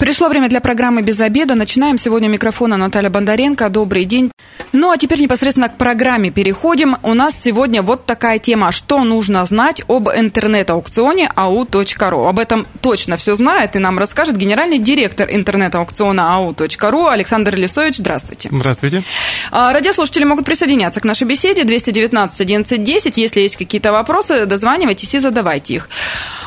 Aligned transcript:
Пришло 0.00 0.30
время 0.30 0.48
для 0.48 0.62
программы 0.62 1.02
«Без 1.02 1.20
обеда». 1.20 1.54
Начинаем. 1.54 1.98
Сегодня 1.98 2.26
микрофона 2.26 2.78
Наталья 2.78 3.10
Бондаренко. 3.10 3.68
Добрый 3.68 4.06
день. 4.06 4.32
Ну, 4.72 4.90
а 4.90 4.96
теперь 4.96 5.20
непосредственно 5.20 5.68
к 5.68 5.76
программе 5.76 6.30
переходим. 6.30 6.96
У 7.02 7.12
нас 7.12 7.34
сегодня 7.38 7.82
вот 7.82 8.06
такая 8.06 8.38
тема. 8.38 8.72
Что 8.72 9.04
нужно 9.04 9.44
знать 9.44 9.82
об 9.88 10.08
интернет-аукционе 10.08 11.30
au.ru? 11.36 12.28
Об 12.30 12.38
этом 12.38 12.66
точно 12.80 13.18
все 13.18 13.36
знает 13.36 13.76
и 13.76 13.78
нам 13.78 13.98
расскажет 13.98 14.38
генеральный 14.38 14.78
директор 14.78 15.28
интернет-аукциона 15.30 16.22
au.ru 16.38 17.10
Александр 17.10 17.54
Лисович. 17.56 17.98
Здравствуйте. 17.98 18.48
Здравствуйте. 18.50 19.02
А, 19.50 19.70
радиослушатели 19.74 20.24
могут 20.24 20.46
присоединяться 20.46 21.00
к 21.00 21.04
нашей 21.04 21.26
беседе. 21.26 21.64
219 21.64 22.40
11 22.40 22.82
10. 22.82 23.18
Если 23.18 23.40
есть 23.42 23.58
какие-то 23.58 23.92
вопросы, 23.92 24.46
дозванивайтесь 24.46 25.14
и 25.14 25.18
задавайте 25.18 25.74
их. 25.74 25.90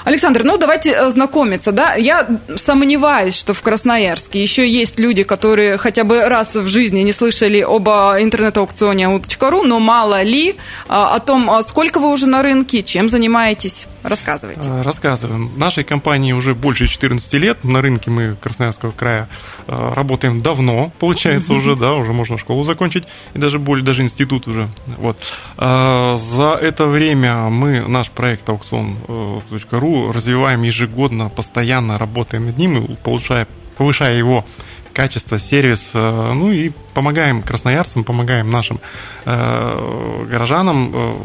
Александр, 0.03 0.43
ну 0.43 0.57
давайте 0.57 0.91
э, 0.91 1.09
знакомиться, 1.09 1.71
да? 1.71 1.95
Я 1.95 2.27
сомневаюсь, 2.55 3.35
что 3.35 3.53
в 3.53 3.61
Красноярске 3.61 4.41
еще 4.41 4.67
есть 4.67 4.99
люди, 4.99 5.23
которые 5.23 5.77
хотя 5.77 6.03
бы 6.03 6.27
раз 6.27 6.55
в 6.55 6.67
жизни 6.67 7.01
не 7.01 7.13
слышали 7.13 7.61
об 7.61 7.87
а, 7.89 8.21
интернет-аукционе 8.21 9.21
.ру, 9.39 9.63
но 9.63 9.79
мало 9.79 10.21
ли 10.21 10.57
а, 10.87 11.15
о 11.15 11.19
том, 11.19 11.49
а 11.49 11.63
сколько 11.63 11.99
вы 11.99 12.11
уже 12.11 12.27
на 12.27 12.41
рынке, 12.41 12.83
чем 12.83 13.09
занимаетесь. 13.09 13.87
Рассказывайте. 14.03 14.69
Рассказываем. 14.81 15.51
Нашей 15.57 15.83
компании 15.83 16.33
уже 16.33 16.55
больше 16.55 16.87
14 16.87 17.33
лет. 17.33 17.63
На 17.63 17.81
рынке 17.81 18.11
мы 18.11 18.35
Красноярского 18.35 18.91
края 18.91 19.29
работаем 19.67 20.41
давно, 20.41 20.91
получается 20.99 21.53
уже, 21.53 21.75
да, 21.75 21.93
уже 21.93 22.13
можно 22.13 22.37
школу 22.37 22.63
закончить, 22.63 23.05
и 23.33 23.39
даже 23.39 23.59
более, 23.59 23.85
даже 23.85 24.03
институт 24.03 24.47
уже. 24.47 24.69
Вот. 24.97 25.17
За 25.57 26.59
это 26.61 26.85
время 26.85 27.49
мы 27.49 27.87
наш 27.87 28.09
проект 28.09 28.47
аукцион.ру 28.49 30.11
развиваем 30.11 30.63
ежегодно, 30.63 31.29
постоянно 31.29 31.97
работаем 31.97 32.47
над 32.47 32.57
ним 32.57 32.97
повышая, 33.03 33.47
повышая 33.77 34.15
его 34.15 34.45
качество, 34.93 35.39
сервис, 35.39 35.91
э, 35.93 36.33
ну 36.33 36.51
и 36.51 36.71
помогаем 36.93 37.41
красноярцам, 37.41 38.03
помогаем 38.03 38.49
нашим 38.49 38.79
э, 39.25 40.25
горожанам 40.29 40.91
э, 40.93 41.15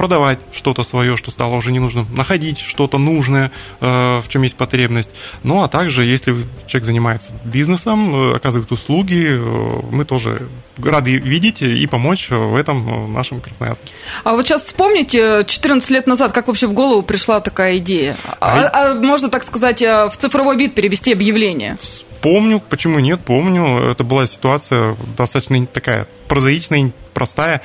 продавать 0.00 0.38
что-то 0.54 0.82
свое, 0.82 1.18
что 1.18 1.30
стало 1.30 1.56
уже 1.56 1.72
не 1.72 1.78
нужным, 1.78 2.06
находить 2.14 2.58
что-то 2.58 2.96
нужное, 2.96 3.52
э, 3.82 3.86
в 3.86 4.24
чем 4.28 4.40
есть 4.40 4.56
потребность. 4.56 5.10
Ну, 5.42 5.62
а 5.62 5.68
также, 5.68 6.06
если 6.06 6.34
человек 6.66 6.86
занимается 6.86 7.28
бизнесом, 7.44 8.32
э, 8.32 8.36
оказывает 8.36 8.72
услуги, 8.72 9.26
э, 9.28 9.80
мы 9.92 10.06
тоже 10.06 10.48
рады 10.82 11.18
видеть 11.18 11.60
и 11.60 11.86
помочь 11.86 12.30
в 12.30 12.56
этом 12.56 13.12
нашим 13.12 13.42
красноярцам. 13.42 13.84
А 14.24 14.32
вот 14.32 14.46
сейчас 14.46 14.62
вспомните, 14.62 15.44
14 15.46 15.90
лет 15.90 16.06
назад, 16.06 16.32
как 16.32 16.46
вообще 16.46 16.66
в 16.66 16.72
голову 16.72 17.02
пришла 17.02 17.42
такая 17.42 17.76
идея? 17.76 18.16
А, 18.40 18.58
а, 18.58 18.92
а 18.92 18.94
можно, 18.94 19.28
так 19.28 19.42
сказать, 19.42 19.82
в 19.82 20.12
цифровой 20.16 20.56
вид 20.56 20.74
перевести 20.74 21.12
объявление? 21.12 21.76
Помню, 22.22 22.62
почему 22.70 23.00
нет, 23.00 23.20
помню. 23.22 23.90
Это 23.90 24.02
была 24.02 24.26
ситуация 24.26 24.96
достаточно 25.18 25.66
такая 25.66 26.06
прозаичная, 26.26 26.90
простая 27.12 27.60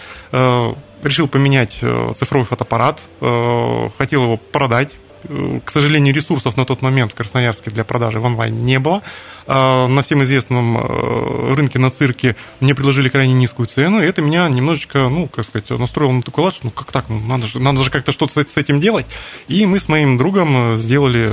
решил 1.05 1.27
поменять 1.27 1.77
э, 1.81 2.13
цифровой 2.17 2.45
фотоаппарат, 2.45 3.01
э, 3.21 3.89
хотел 3.97 4.23
его 4.23 4.37
продать. 4.37 4.99
Э, 5.23 5.59
к 5.63 5.71
сожалению, 5.71 6.13
ресурсов 6.13 6.57
на 6.57 6.65
тот 6.65 6.81
момент 6.81 7.11
в 7.11 7.15
Красноярске 7.15 7.71
для 7.71 7.83
продажи 7.83 8.19
в 8.19 8.25
онлайн 8.25 8.65
не 8.65 8.79
было. 8.79 9.01
На 9.47 10.01
всем 10.01 10.23
известном 10.23 10.75
рынке 11.53 11.77
на 11.77 11.91
цирке 11.91 12.35
мне 12.61 12.73
предложили 12.73 13.09
крайне 13.09 13.35
низкую 13.35 13.67
цену, 13.67 14.01
и 14.01 14.05
это 14.07 14.23
меня 14.23 14.49
немножечко, 14.49 15.07
ну, 15.07 15.27
как 15.27 15.45
сказать, 15.45 15.69
настроило 15.69 16.13
на 16.13 16.23
такой 16.23 16.45
лад, 16.45 16.55
что 16.55 16.65
ну 16.65 16.71
как 16.71 16.91
так, 16.91 17.09
ну, 17.09 17.19
надо 17.19 17.45
же, 17.45 17.59
надо 17.59 17.83
же 17.83 17.91
как-то 17.91 18.11
что-то 18.11 18.41
с 18.41 18.57
этим 18.57 18.81
делать. 18.81 19.05
И 19.47 19.67
мы 19.67 19.77
с 19.77 19.87
моим 19.87 20.17
другом 20.17 20.77
сделали 20.77 21.31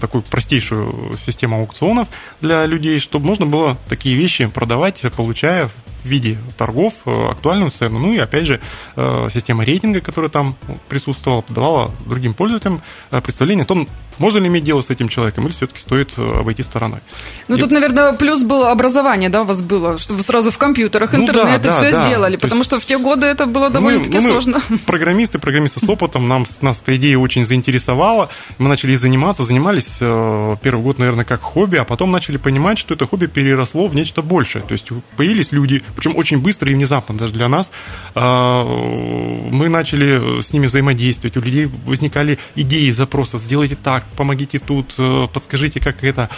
такую 0.00 0.22
простейшую 0.22 1.18
систему 1.26 1.58
аукционов 1.58 2.08
для 2.40 2.64
людей, 2.64 2.98
чтобы 2.98 3.26
можно 3.26 3.44
было 3.44 3.76
такие 3.90 4.16
вещи 4.16 4.46
продавать, 4.46 5.02
получая 5.14 5.68
в 6.02 6.06
виде 6.06 6.38
торгов 6.56 6.94
э, 7.04 7.28
актуальную 7.30 7.70
цену. 7.70 7.98
Ну 7.98 8.12
и 8.12 8.18
опять 8.18 8.46
же, 8.46 8.60
э, 8.96 9.28
система 9.32 9.64
рейтинга, 9.64 10.00
которая 10.00 10.30
там 10.30 10.56
присутствовала, 10.88 11.44
давала 11.48 11.90
другим 12.06 12.34
пользователям 12.34 12.82
э, 13.10 13.20
представление 13.20 13.64
о 13.64 13.66
том, 13.66 13.88
можно 14.20 14.38
ли 14.38 14.46
иметь 14.48 14.64
дело 14.64 14.82
с 14.82 14.90
этим 14.90 15.08
человеком, 15.08 15.46
или 15.46 15.52
все-таки 15.52 15.80
стоит 15.80 16.16
обойти 16.18 16.62
стороной. 16.62 17.00
Ну, 17.48 17.56
и... 17.56 17.60
тут, 17.60 17.70
наверное, 17.70 18.12
плюс 18.12 18.42
было 18.42 18.70
образование, 18.70 19.30
да, 19.30 19.42
у 19.42 19.44
вас 19.46 19.62
было, 19.62 19.98
что 19.98 20.14
вы 20.14 20.22
сразу 20.22 20.50
в 20.50 20.58
компьютерах, 20.58 21.12
ну, 21.12 21.22
интернет 21.22 21.60
да, 21.62 21.68
и 21.70 21.72
все 21.72 21.90
да. 21.90 22.02
сделали, 22.02 22.36
То 22.36 22.42
потому 22.42 22.60
есть... 22.60 22.70
что 22.70 22.78
в 22.78 22.84
те 22.84 22.98
годы 22.98 23.26
это 23.26 23.46
было 23.46 23.70
довольно-таки 23.70 24.18
ну, 24.18 24.28
сложно. 24.30 24.60
Программисты, 24.86 25.38
программисты 25.38 25.80
с 25.80 25.88
опытом, 25.88 26.28
нам, 26.28 26.46
нас 26.60 26.80
эта 26.82 26.96
идея 26.96 27.18
очень 27.18 27.46
заинтересовала, 27.46 28.28
мы 28.58 28.68
начали 28.68 28.94
заниматься, 28.94 29.42
занимались 29.42 29.96
первый 29.98 30.82
год, 30.82 30.98
наверное, 30.98 31.24
как 31.24 31.40
хобби, 31.40 31.76
а 31.76 31.84
потом 31.84 32.10
начали 32.10 32.36
понимать, 32.36 32.78
что 32.78 32.94
это 32.94 33.06
хобби 33.06 33.26
переросло 33.26 33.86
в 33.86 33.94
нечто 33.94 34.20
большее. 34.20 34.62
То 34.62 34.72
есть 34.72 34.88
появились 35.16 35.50
люди, 35.50 35.82
причем 35.96 36.16
очень 36.16 36.38
быстро 36.38 36.70
и 36.70 36.74
внезапно 36.74 37.16
даже 37.16 37.32
для 37.32 37.48
нас. 37.48 37.70
А, 38.14 38.64
мы 38.64 39.68
начали 39.68 40.42
с 40.42 40.52
ними 40.52 40.66
взаимодействовать, 40.66 41.36
у 41.36 41.40
людей 41.40 41.70
возникали 41.86 42.38
идеи, 42.54 42.90
запросы, 42.90 43.38
сделайте 43.38 43.76
так, 43.76 44.04
помогите 44.16 44.58
тут, 44.58 44.94
э, 44.98 45.28
подскажите, 45.32 45.80
как 45.80 46.04
это. 46.04 46.30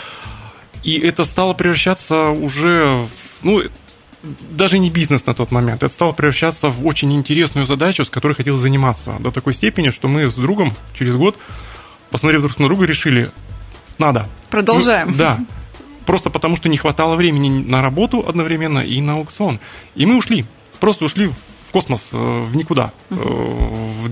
И 0.83 0.99
это 0.99 1.25
стало 1.25 1.53
превращаться 1.53 2.31
уже 2.31 2.87
в, 2.87 3.45
ну, 3.45 3.63
даже 4.51 4.79
не 4.79 4.91
бизнес 4.91 5.27
на 5.27 5.35
тот 5.35 5.51
момент, 5.51 5.83
это 5.83 5.93
стало 5.93 6.13
превращаться 6.13 6.69
в 6.69 6.87
очень 6.87 7.13
интересную 7.13 7.67
задачу, 7.67 8.05
с 8.05 8.11
которой 8.11 8.35
хотел 8.35 8.57
заниматься. 8.57 9.17
До 9.21 9.31
такой 9.31 9.55
степени, 9.55 9.91
что 9.91 10.09
мы 10.09 10.31
с 10.31 10.35
другом 10.35 10.75
через 10.95 11.17
год, 11.17 11.37
посмотрев 12.11 12.43
друг 12.43 12.59
на 12.59 12.67
друга, 12.67 12.87
решили, 12.87 13.31
надо. 13.99 14.29
Продолжаем. 14.51 15.09
Ну, 15.11 15.17
да 15.17 15.39
просто 16.03 16.31
потому, 16.31 16.57
что 16.57 16.69
не 16.69 16.77
хватало 16.77 17.17
времени 17.17 17.49
на 17.49 17.83
работу 17.83 18.25
одновременно 18.27 18.81
и 18.81 19.01
на 19.01 19.15
аукцион. 19.15 19.61
И 19.95 20.07
мы 20.07 20.17
ушли, 20.17 20.45
просто 20.81 21.05
ушли 21.05 21.29
в 21.29 21.73
космос, 21.73 22.09
э, 22.13 22.17
в 22.17 22.57
никуда. 22.57 22.93
Uh-huh. 23.11 24.03
В 24.03 24.09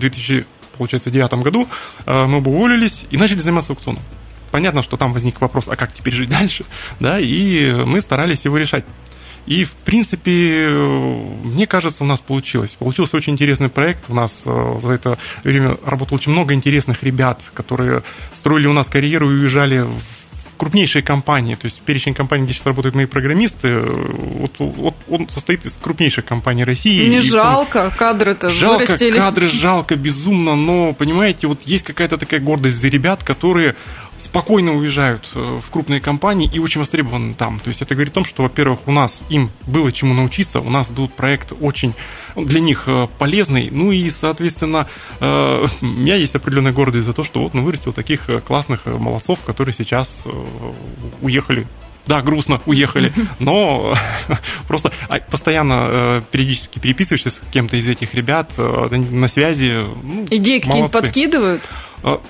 2009 0.86 1.34
году 1.42 1.68
э, 2.06 2.26
мы 2.26 2.40
бы 2.40 2.50
уволились 2.50 3.04
и 3.10 3.16
начали 3.16 3.38
заниматься 3.38 3.72
аукционом. 3.72 4.02
Понятно, 4.50 4.82
что 4.82 4.96
там 4.96 5.12
возник 5.12 5.40
вопрос, 5.40 5.68
а 5.68 5.76
как 5.76 5.92
теперь 5.92 6.14
жить 6.14 6.30
дальше, 6.30 6.64
да, 7.00 7.18
и 7.20 7.70
мы 7.72 8.00
старались 8.00 8.44
его 8.44 8.56
решать. 8.56 8.84
И, 9.46 9.64
в 9.64 9.72
принципе, 9.72 10.68
мне 10.68 11.66
кажется, 11.66 12.04
у 12.04 12.06
нас 12.06 12.20
получилось. 12.20 12.76
Получился 12.78 13.16
очень 13.16 13.32
интересный 13.32 13.70
проект. 13.70 14.04
У 14.08 14.14
нас 14.14 14.42
за 14.44 14.92
это 14.92 15.18
время 15.42 15.78
работало 15.84 16.18
очень 16.18 16.30
много 16.30 16.52
интересных 16.52 17.02
ребят, 17.02 17.50
которые 17.54 18.02
строили 18.34 18.66
у 18.66 18.74
нас 18.74 18.88
карьеру 18.88 19.30
и 19.30 19.34
уезжали 19.34 19.80
в 19.80 20.19
крупнейшие 20.60 21.02
компании, 21.02 21.54
то 21.54 21.64
есть 21.64 21.80
перечень 21.80 22.12
компаний, 22.12 22.44
где 22.44 22.52
сейчас 22.52 22.66
работают 22.66 22.94
мои 22.94 23.06
программисты, 23.06 23.80
вот, 23.80 24.52
вот 24.58 24.94
он 25.08 25.26
состоит 25.30 25.64
из 25.64 25.72
крупнейших 25.72 26.26
компаний 26.26 26.64
России. 26.64 27.08
Не 27.08 27.20
жалко, 27.20 27.90
кадры-то 27.96 28.50
Жалко, 28.50 28.84
вырастили. 28.84 29.16
кадры 29.16 29.48
жалко, 29.48 29.96
безумно, 29.96 30.56
но, 30.56 30.92
понимаете, 30.92 31.46
вот 31.46 31.62
есть 31.62 31.86
какая-то 31.86 32.18
такая 32.18 32.40
гордость 32.40 32.76
за 32.76 32.88
ребят, 32.88 33.24
которые 33.24 33.74
спокойно 34.20 34.76
уезжают 34.76 35.26
э, 35.34 35.60
в 35.60 35.70
крупные 35.70 36.00
компании 36.00 36.50
и 36.52 36.58
очень 36.58 36.80
востребованы 36.80 37.34
там. 37.34 37.58
То 37.58 37.68
есть 37.68 37.82
это 37.82 37.94
говорит 37.94 38.12
о 38.12 38.14
том, 38.16 38.24
что, 38.24 38.42
во-первых, 38.42 38.80
у 38.86 38.92
нас 38.92 39.22
им 39.28 39.50
было 39.66 39.90
чему 39.90 40.14
научиться, 40.14 40.60
у 40.60 40.70
нас 40.70 40.88
был 40.88 41.08
проект 41.08 41.52
очень 41.60 41.94
для 42.36 42.60
них 42.60 42.84
э, 42.86 43.08
полезный, 43.18 43.70
ну 43.70 43.92
и, 43.92 44.08
соответственно, 44.10 44.86
э, 45.20 45.66
у 45.80 45.84
меня 45.84 46.16
есть 46.16 46.34
определенная 46.34 46.72
гордость 46.72 47.06
за 47.06 47.12
то, 47.12 47.24
что 47.24 47.40
вот 47.40 47.54
ну, 47.54 47.62
вырастил 47.62 47.92
таких 47.92 48.28
классных 48.46 48.86
молодцов, 48.86 49.40
которые 49.44 49.74
сейчас 49.74 50.22
уехали 51.22 51.66
да, 52.06 52.22
грустно, 52.22 52.60
уехали, 52.66 53.12
но 53.38 53.94
просто 54.66 54.90
а, 55.08 55.20
постоянно 55.20 56.24
периодически 56.32 56.80
переписываешься 56.80 57.30
с 57.30 57.40
кем-то 57.52 57.76
из 57.76 57.86
этих 57.88 58.14
ребят 58.14 58.52
на 58.58 59.28
связи. 59.28 59.86
Ну, 60.02 60.26
Идеи 60.28 60.58
какие-нибудь 60.58 60.90
подкидывают? 60.90 61.62
А, 62.02 62.20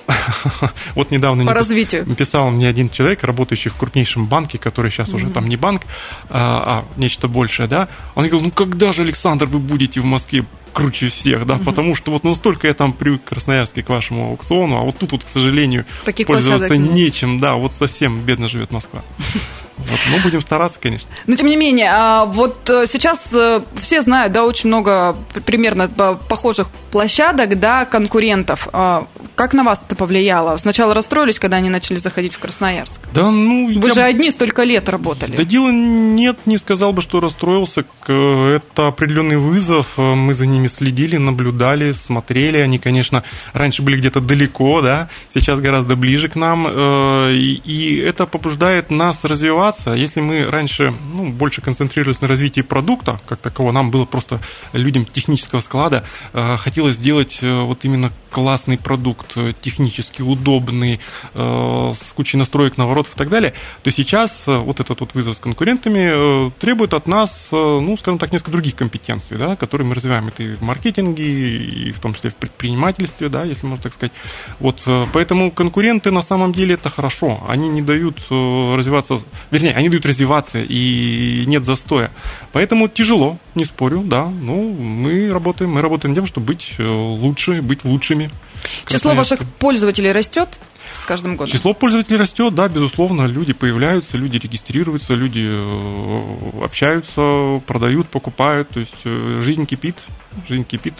вот 0.95 1.11
недавно 1.11 1.45
По 1.45 1.53
развитию. 1.53 2.05
писал 2.15 2.51
мне 2.51 2.67
один 2.67 2.89
человек, 2.89 3.23
работающий 3.23 3.71
в 3.71 3.75
крупнейшем 3.75 4.25
банке, 4.25 4.57
который 4.57 4.91
сейчас 4.91 5.09
уже 5.13 5.29
там 5.29 5.47
не 5.47 5.55
банк, 5.55 5.83
а, 6.29 6.85
а 6.95 6.99
нечто 6.99 7.27
большее, 7.27 7.67
да. 7.67 7.87
Он 8.15 8.27
говорил, 8.27 8.41
ну 8.41 8.51
когда 8.51 8.93
же, 8.93 9.03
Александр, 9.03 9.45
вы 9.45 9.59
будете 9.59 10.01
в 10.01 10.05
Москве 10.05 10.45
круче 10.73 11.09
всех, 11.09 11.45
да, 11.45 11.57
потому 11.57 11.95
что 11.95 12.11
вот 12.11 12.23
настолько 12.23 12.67
я 12.67 12.73
там 12.73 12.93
привык 12.93 13.23
к 13.23 13.29
Красноярске 13.29 13.83
к 13.83 13.89
вашему 13.89 14.29
аукциону, 14.29 14.77
а 14.77 14.81
вот 14.81 14.97
тут 14.97 15.11
вот, 15.11 15.23
к 15.23 15.29
сожалению, 15.29 15.85
Таких 16.05 16.27
пользоваться 16.27 16.77
нечем, 16.77 17.39
да, 17.39 17.55
вот 17.55 17.73
совсем 17.73 18.21
бедно 18.21 18.47
живет 18.47 18.71
Москва. 18.71 19.01
Вот, 19.87 19.99
ну, 20.11 20.17
будем 20.23 20.41
стараться, 20.41 20.79
конечно. 20.79 21.09
Но, 21.27 21.35
тем 21.35 21.47
не 21.47 21.55
менее, 21.55 21.89
а, 21.91 22.25
вот 22.25 22.69
э, 22.69 22.85
сейчас 22.87 23.29
э, 23.33 23.61
все 23.81 24.01
знают, 24.01 24.33
да, 24.33 24.45
очень 24.45 24.67
много 24.67 25.15
примерно 25.45 25.87
похожих 25.87 26.69
площадок, 26.91 27.59
да, 27.59 27.85
конкурентов. 27.85 28.67
А, 28.73 29.07
как 29.35 29.53
на 29.53 29.63
вас 29.63 29.83
это 29.85 29.95
повлияло? 29.95 30.57
Сначала 30.57 30.93
расстроились, 30.93 31.39
когда 31.39 31.57
они 31.57 31.69
начали 31.69 31.97
заходить 31.97 32.33
в 32.33 32.39
Красноярск? 32.39 32.99
Да, 33.13 33.29
ну... 33.31 33.79
Вы 33.79 33.87
я... 33.87 33.93
же 33.93 34.01
одни 34.01 34.29
столько 34.31 34.63
лет 34.63 34.87
работали. 34.89 35.35
Да 35.35 35.43
дело 35.43 35.71
нет, 35.71 36.39
не 36.45 36.57
сказал 36.57 36.93
бы, 36.93 37.01
что 37.01 37.19
расстроился. 37.19 37.85
Это 38.07 38.87
определенный 38.87 39.37
вызов. 39.37 39.97
Мы 39.97 40.33
за 40.33 40.45
ними 40.45 40.67
следили, 40.67 41.17
наблюдали, 41.17 41.91
смотрели. 41.93 42.59
Они, 42.59 42.77
конечно, 42.77 43.23
раньше 43.53 43.81
были 43.81 43.97
где-то 43.97 44.21
далеко, 44.21 44.81
да, 44.81 45.09
сейчас 45.33 45.59
гораздо 45.59 45.95
ближе 45.95 46.27
к 46.27 46.35
нам. 46.35 46.67
Э, 46.69 47.31
и 47.33 47.97
это 47.97 48.25
побуждает 48.25 48.91
нас 48.91 49.23
развиваться. 49.23 49.70
Если 49.87 50.21
мы 50.21 50.45
раньше 50.45 50.93
ну, 51.13 51.29
больше 51.31 51.61
концентрировались 51.61 52.21
на 52.21 52.27
развитии 52.27 52.61
продукта, 52.61 53.19
как 53.27 53.39
такового, 53.39 53.71
нам 53.71 53.91
было 53.91 54.05
просто 54.05 54.39
людям 54.73 55.05
технического 55.05 55.59
склада, 55.59 56.03
э, 56.33 56.57
хотелось 56.57 56.97
сделать 56.97 57.39
э, 57.41 57.61
вот 57.61 57.85
именно 57.85 58.11
классный 58.29 58.77
продукт, 58.77 59.35
технически 59.61 60.21
удобный, 60.21 61.01
с 61.33 62.13
кучей 62.15 62.37
настроек, 62.37 62.77
наворотов 62.77 63.13
и 63.13 63.17
так 63.17 63.27
далее, 63.27 63.53
то 63.83 63.91
сейчас 63.91 64.43
вот 64.47 64.79
этот 64.79 65.01
вот 65.01 65.13
вызов 65.13 65.35
с 65.35 65.39
конкурентами 65.41 66.49
требует 66.59 66.93
от 66.93 67.07
нас, 67.07 67.49
ну, 67.51 67.97
скажем 67.97 68.19
так, 68.19 68.31
несколько 68.31 68.51
других 68.51 68.75
компетенций, 68.75 69.37
да, 69.37 69.57
которые 69.57 69.85
мы 69.85 69.95
развиваем. 69.95 70.29
Это 70.29 70.43
и 70.43 70.55
в 70.55 70.61
маркетинге, 70.61 71.25
и 71.25 71.91
в 71.91 71.99
том 71.99 72.13
числе 72.13 72.29
в 72.29 72.35
предпринимательстве, 72.35 73.27
да, 73.27 73.43
если 73.43 73.65
можно 73.65 73.83
так 73.83 73.93
сказать. 73.93 74.13
Вот, 74.59 74.81
поэтому 75.11 75.51
конкуренты 75.51 76.09
на 76.11 76.21
самом 76.21 76.53
деле 76.53 76.75
это 76.75 76.89
хорошо. 76.89 77.43
Они 77.49 77.67
не 77.67 77.81
дают 77.81 78.19
развиваться, 78.29 79.19
вернее, 79.61 79.77
они 79.77 79.89
дают 79.89 80.05
развиваться, 80.05 80.59
и 80.59 81.43
нет 81.45 81.65
застоя. 81.65 82.11
Поэтому 82.51 82.87
тяжело, 82.87 83.37
не 83.55 83.65
спорю, 83.65 84.01
да. 84.05 84.25
Ну, 84.25 84.73
мы 84.73 85.29
работаем, 85.29 85.71
мы 85.71 85.81
работаем 85.81 86.15
тем, 86.15 86.25
чтобы 86.25 86.47
быть 86.47 86.75
э, 86.77 86.83
лучше, 86.83 87.61
быть 87.61 87.85
лучшими. 87.85 88.29
Число 88.87 89.13
ваших 89.13 89.39
пользователей 89.59 90.11
растет? 90.11 90.59
с 90.93 91.05
каждым 91.05 91.37
годом? 91.37 91.53
Число 91.53 91.73
пользователей 91.73 92.17
растет, 92.17 92.53
да, 92.53 92.67
безусловно, 92.67 93.25
люди 93.25 93.53
появляются, 93.53 94.17
люди 94.17 94.37
регистрируются, 94.37 95.13
люди 95.13 95.47
э, 95.47 96.63
общаются, 96.63 97.61
продают, 97.65 98.07
покупают, 98.09 98.69
то 98.69 98.81
есть 98.81 98.93
э, 99.05 99.41
жизнь 99.41 99.65
кипит, 99.65 99.95
жизнь 100.49 100.65
кипит. 100.65 100.95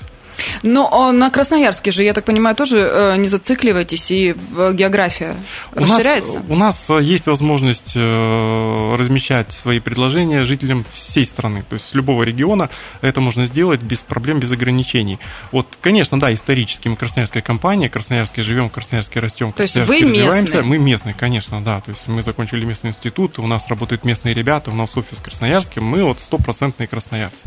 Но 0.64 0.90
а 0.92 1.12
на 1.12 1.30
Красноярске 1.30 1.92
же, 1.92 2.04
я 2.04 2.14
так 2.14 2.26
понимаю, 2.26 2.56
тоже 2.56 2.78
э, 2.80 3.18
не 3.18 3.28
зацикливаетесь, 3.28 4.12
и 4.12 4.36
география 4.74 5.36
у 5.76 5.82
расширяется? 5.82 6.40
Нас, 6.40 6.46
у 6.50 6.56
нас 6.56 6.90
э, 6.90 7.04
есть 7.04 7.28
возможность 7.28 7.94
э, 7.96 8.96
размещать 8.98 9.52
свои 9.52 9.80
предложения 9.80 10.44
жителям 10.44 10.86
всей 10.94 11.26
страны, 11.26 11.64
то 11.68 11.76
есть 11.76 11.94
любого 11.94 12.24
региона 12.24 12.70
это 13.02 13.22
можно 13.22 13.46
сделать 13.46 13.82
без 13.82 14.00
проблем, 14.00 14.40
без 14.40 14.52
ограничений. 14.52 15.20
Вот, 15.52 15.78
конечно, 15.82 16.20
да, 16.20 16.34
исторически 16.34 16.88
мы 16.88 16.96
красноярская 16.96 17.42
компания, 17.42 17.90
красноярске 17.90 18.42
живем, 18.42 18.70
красноярске 18.70 19.20
растем, 19.20 19.54
то 19.54 19.64
есть 19.64 19.76
вы 19.76 20.02
развиваемся. 20.02 20.56
Местные? 20.56 20.64
Мы 20.64 20.78
местные, 20.78 21.14
конечно, 21.14 21.64
да, 21.64 21.82
то 21.82 21.92
есть 21.92 22.08
мы 22.08 22.22
закончили 22.22 22.66
местный 22.66 22.92
институт, 22.92 23.40
у 23.40 23.48
нас 23.48 23.68
работают 23.68 24.04
местные 24.04 24.34
ребята, 24.34 24.72
у 24.72 24.76
нас 24.76 24.96
офис 24.96 25.18
в 25.18 25.24
Красноярске, 25.24 25.82
мы 25.82 26.04
вот 26.04 26.20
стопроцентные 26.20 26.88
красноярцы. 26.88 27.46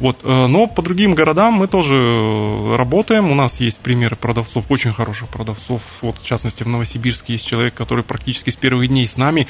Вот. 0.00 0.18
Э, 0.22 0.46
но 0.46 0.66
по 0.66 0.82
другим 0.82 1.14
городам 1.14 1.54
мы 1.54 1.68
тоже 1.68 1.96
э, 1.96 2.76
работаем. 2.76 3.30
У 3.30 3.34
нас 3.34 3.60
есть 3.60 3.78
примеры 3.78 4.16
продавцов, 4.16 4.64
очень 4.68 4.92
хороших 4.92 5.28
продавцов. 5.28 5.82
Вот, 6.00 6.18
в 6.18 6.24
частности, 6.24 6.62
в 6.62 6.68
Новосибирске 6.68 7.34
есть 7.34 7.46
человек, 7.46 7.74
который 7.74 8.04
практически 8.04 8.50
с 8.50 8.56
первых 8.56 8.88
дней 8.88 9.06
с 9.06 9.16
нами 9.16 9.46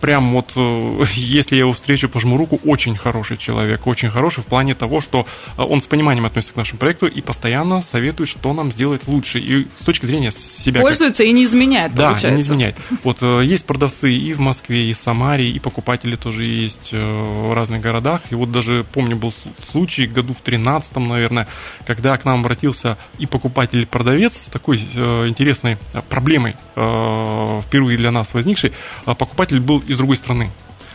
прям 0.00 0.32
вот, 0.32 0.52
э, 0.56 1.04
если 1.14 1.56
я 1.56 1.60
его 1.60 1.72
встречу, 1.72 2.08
пожму 2.08 2.36
руку, 2.36 2.60
очень 2.64 2.96
хороший 2.96 3.36
человек, 3.36 3.86
очень 3.86 4.10
хороший 4.10 4.42
в 4.42 4.46
плане 4.46 4.74
того, 4.74 5.00
что 5.00 5.26
э, 5.56 5.62
он 5.62 5.80
с 5.80 5.86
пониманием 5.86 6.26
относится 6.26 6.54
к 6.54 6.56
нашему 6.56 6.78
проекту 6.78 7.06
и 7.06 7.20
постоянно 7.20 7.80
советует, 7.80 8.28
что 8.28 8.52
нам 8.52 8.72
сделать 8.72 9.06
лучше. 9.06 9.38
И 9.38 9.66
с 9.80 9.84
точки 9.84 10.06
зрения 10.06 10.30
себя... 10.30 10.80
Пользуется 10.80 11.22
как... 11.22 11.26
и 11.26 11.32
не 11.32 11.44
изменяет, 11.44 11.94
да, 11.94 12.08
получается. 12.08 12.36
не 12.36 12.42
изменяет. 12.42 12.76
Вот 13.04 13.18
э, 13.20 13.42
есть 13.44 13.66
продавцы 13.66 14.12
и 14.12 14.32
в 14.32 14.40
Москве, 14.40 14.90
и 14.90 14.92
в 14.92 14.98
Самаре, 14.98 15.50
и 15.50 15.58
покупатели 15.58 16.16
тоже 16.16 16.46
есть 16.46 16.92
в 16.92 17.52
разных 17.52 17.80
городах. 17.80 18.22
И 18.30 18.34
вот 18.34 18.50
даже, 18.50 18.84
помню, 18.92 19.16
был 19.16 19.32
случай 19.62 20.06
году 20.06 20.32
в 20.32 20.40
13 20.40 20.96
наверное, 20.96 21.48
когда 21.86 22.16
к 22.16 22.24
нам 22.24 22.40
обратился 22.40 22.98
и 23.18 23.26
покупатель, 23.26 23.82
и 23.82 23.84
продавец 23.84 24.36
с 24.36 24.46
такой 24.46 24.78
интересной 24.78 25.78
проблемой, 26.08 26.56
впервые 26.72 27.96
для 27.96 28.10
нас 28.10 28.34
возникшей. 28.34 28.72
Покупатель 29.04 29.60
был 29.60 29.82
из 29.88 29.96
другой 29.96 30.16
страны. 30.16 30.50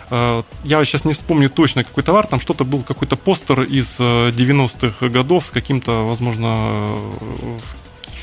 Э, 0.09 0.43
я 0.63 0.83
сейчас 0.85 1.05
не 1.05 1.13
вспомню 1.13 1.49
точно 1.49 1.83
какой 1.83 2.03
товар, 2.03 2.27
там 2.27 2.39
что-то 2.39 2.63
был 2.63 2.83
какой-то 2.83 3.15
постер 3.15 3.61
из 3.61 3.99
90-х 3.99 5.05
э, 5.05 5.09
годов 5.09 5.47
с 5.47 5.49
каким-то, 5.49 6.07
возможно, 6.07 6.71
э, 6.75 7.59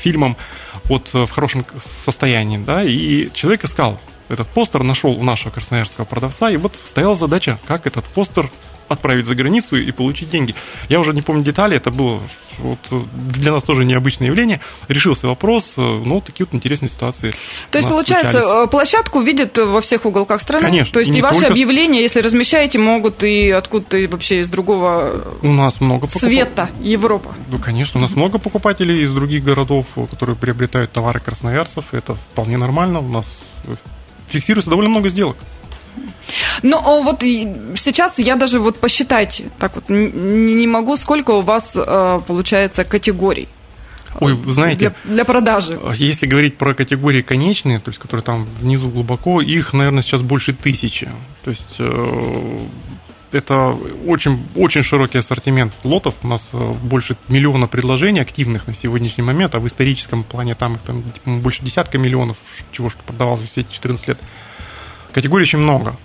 фильмом 0.01 0.37
вот 0.85 1.13
в 1.13 1.29
хорошем 1.29 1.65
состоянии, 2.05 2.57
да, 2.57 2.83
и 2.83 3.29
человек 3.33 3.65
искал 3.65 3.99
этот 4.29 4.47
постер, 4.47 4.83
нашел 4.83 5.11
у 5.11 5.23
нашего 5.23 5.51
красноярского 5.51 6.05
продавца, 6.05 6.49
и 6.49 6.57
вот 6.57 6.75
стояла 6.87 7.15
задача, 7.15 7.59
как 7.67 7.85
этот 7.85 8.05
постер 8.05 8.49
отправить 8.91 9.25
за 9.25 9.35
границу 9.35 9.77
и 9.77 9.91
получить 9.91 10.29
деньги. 10.29 10.55
Я 10.89 10.99
уже 10.99 11.13
не 11.13 11.21
помню 11.21 11.43
детали, 11.43 11.77
это 11.77 11.91
было 11.91 12.21
вот 12.57 12.79
для 13.13 13.51
нас 13.51 13.63
тоже 13.63 13.85
необычное 13.85 14.27
явление. 14.27 14.59
Решился 14.87 15.27
вопрос, 15.27 15.73
ну, 15.77 16.21
такие 16.21 16.45
вот 16.45 16.55
интересные 16.55 16.89
ситуации. 16.89 17.33
То 17.71 17.77
есть, 17.77 17.89
получается, 17.89 18.41
случались. 18.41 18.67
Э, 18.67 18.69
площадку 18.69 19.21
видят 19.21 19.57
во 19.57 19.81
всех 19.81 20.05
уголках 20.05 20.41
страны? 20.41 20.65
Конечно. 20.65 20.93
То 20.93 20.99
есть, 20.99 21.11
и, 21.11 21.19
и 21.19 21.21
ваши 21.21 21.39
только... 21.39 21.53
объявления, 21.53 22.01
если 22.01 22.21
размещаете, 22.21 22.79
могут 22.79 23.23
и 23.23 23.49
откуда-то 23.49 23.97
вообще 24.09 24.41
из 24.41 24.49
другого 24.49 25.37
у 25.41 25.51
нас 25.51 25.79
много 25.81 26.07
покуп... 26.07 26.21
света 26.21 26.69
Европа? 26.81 27.33
Ну, 27.49 27.57
конечно, 27.57 27.99
у 27.99 28.01
нас 28.01 28.15
много 28.15 28.37
покупателей 28.37 29.01
из 29.01 29.11
других 29.13 29.43
городов, 29.43 29.85
которые 30.09 30.35
приобретают 30.35 30.91
товары 30.91 31.19
красноярцев. 31.19 31.93
Это 31.93 32.15
вполне 32.15 32.57
нормально. 32.57 32.99
У 32.99 33.07
нас 33.07 33.25
фиксируется 34.27 34.69
довольно 34.69 34.89
много 34.89 35.09
сделок. 35.09 35.37
Ну, 36.63 36.81
вот 37.03 37.21
сейчас 37.21 38.19
я 38.19 38.35
даже 38.35 38.59
вот 38.59 38.79
посчитать 38.79 39.41
так 39.59 39.75
вот 39.75 39.89
не 39.89 40.67
могу, 40.67 40.95
сколько 40.95 41.31
у 41.31 41.41
вас 41.41 41.73
э, 41.75 42.21
получается 42.27 42.83
категорий. 42.83 43.47
Ой, 44.19 44.37
знаете, 44.47 44.93
для, 45.05 45.15
для 45.15 45.25
продажи. 45.25 45.79
Если 45.95 46.25
говорить 46.25 46.57
про 46.57 46.73
категории 46.73 47.21
конечные, 47.21 47.79
то 47.79 47.89
есть 47.89 47.99
которые 47.99 48.23
там 48.23 48.45
внизу 48.59 48.89
глубоко, 48.89 49.41
их, 49.41 49.73
наверное, 49.73 50.03
сейчас 50.03 50.21
больше 50.21 50.53
тысячи. 50.53 51.09
То 51.43 51.51
есть 51.51 51.75
э, 51.79 52.65
это 53.31 53.77
очень, 54.05 54.45
очень 54.55 54.83
широкий 54.83 55.19
ассортимент 55.19 55.73
лотов. 55.83 56.15
У 56.23 56.27
нас 56.27 56.49
э, 56.51 56.73
больше 56.83 57.15
миллиона 57.29 57.67
предложений 57.67 58.21
активных 58.21 58.67
на 58.67 58.73
сегодняшний 58.73 59.23
момент, 59.23 59.55
а 59.55 59.59
в 59.59 59.67
историческом 59.67 60.23
плане 60.23 60.55
там 60.55 60.75
их 60.75 60.81
там 60.81 61.03
типа, 61.03 61.29
больше 61.37 61.63
десятка 61.63 61.97
миллионов, 61.97 62.37
чего 62.71 62.89
что 62.89 63.01
продавалось 63.03 63.49
все 63.49 63.61
эти 63.61 63.71
14 63.71 64.07
лет. 64.09 64.19
Категорий 65.13 65.43
очень 65.43 65.59
много. 65.59 65.95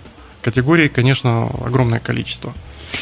Категорий, 0.41 0.89
конечно, 0.89 1.49
огромное 1.63 1.99
количество. 1.99 2.53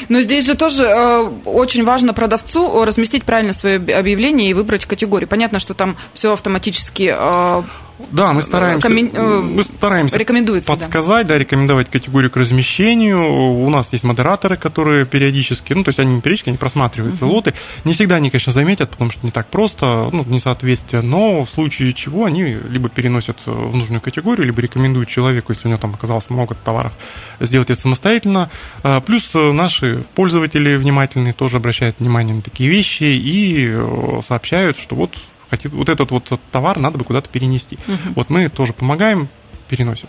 Но 0.09 0.21
здесь 0.21 0.45
же 0.45 0.55
тоже 0.55 0.83
э, 0.83 1.29
очень 1.45 1.83
важно 1.83 2.13
продавцу 2.13 2.83
разместить 2.85 3.23
правильно 3.23 3.53
свое 3.53 3.77
объявление 3.77 4.49
и 4.49 4.53
выбрать 4.53 4.85
категорию. 4.85 5.27
Понятно, 5.27 5.59
что 5.59 5.73
там 5.73 5.95
все 6.13 6.33
автоматически 6.33 7.15
э, 7.17 7.63
да, 8.11 8.33
мы 8.33 8.41
стараемся, 8.41 8.87
Коммен... 8.87 9.11
Э, 9.13 9.39
мы 9.41 9.63
стараемся 9.63 10.17
подсказать, 10.65 11.27
да. 11.27 11.33
да, 11.33 11.37
рекомендовать 11.37 11.89
категорию 11.89 12.29
к 12.29 12.37
размещению. 12.37 13.23
У 13.23 13.69
нас 13.69 13.93
есть 13.93 14.03
модераторы, 14.03 14.57
которые 14.57 15.05
периодически, 15.05 15.73
ну, 15.73 15.83
то 15.83 15.89
есть 15.89 15.99
они 15.99 16.15
не 16.15 16.21
периодически, 16.21 16.49
они 16.49 16.57
просматривают 16.57 17.21
uh-huh. 17.21 17.27
лоты. 17.27 17.53
Не 17.85 17.93
всегда 17.93 18.17
они, 18.17 18.29
конечно, 18.29 18.51
заметят, 18.51 18.89
потому 18.89 19.11
что 19.11 19.25
не 19.25 19.31
так 19.31 19.47
просто, 19.47 20.09
ну, 20.11 20.25
несоответствие, 20.25 21.01
но 21.01 21.45
в 21.45 21.49
случае 21.49 21.93
чего 21.93 22.25
они 22.25 22.57
либо 22.69 22.89
переносят 22.89 23.41
в 23.45 23.75
нужную 23.75 24.01
категорию, 24.01 24.45
либо 24.45 24.61
рекомендуют 24.61 25.07
человеку, 25.07 25.53
если 25.53 25.67
у 25.67 25.69
него 25.69 25.79
там 25.79 25.93
оказалось 25.93 26.29
много 26.29 26.55
товаров, 26.55 26.93
сделать 27.39 27.69
это 27.69 27.79
самостоятельно. 27.79 28.49
А, 28.83 28.99
плюс 28.99 29.31
наши 29.33 30.03
пользователи 30.15 30.75
внимательные 30.75 31.33
тоже 31.33 31.57
обращают 31.57 31.97
внимание 31.99 32.35
на 32.35 32.41
такие 32.41 32.69
вещи 32.69 33.03
и 33.03 33.69
э, 33.69 34.21
сообщают, 34.27 34.77
что 34.77 34.95
вот 34.95 35.17
вот 35.63 35.89
этот 35.89 36.11
вот 36.11 36.39
товар 36.51 36.79
надо 36.79 36.97
бы 36.97 37.03
куда-то 37.03 37.29
перенести. 37.29 37.77
Угу. 37.87 38.13
Вот 38.15 38.29
мы 38.29 38.49
тоже 38.49 38.73
помогаем, 38.73 39.27
переносим. 39.69 40.07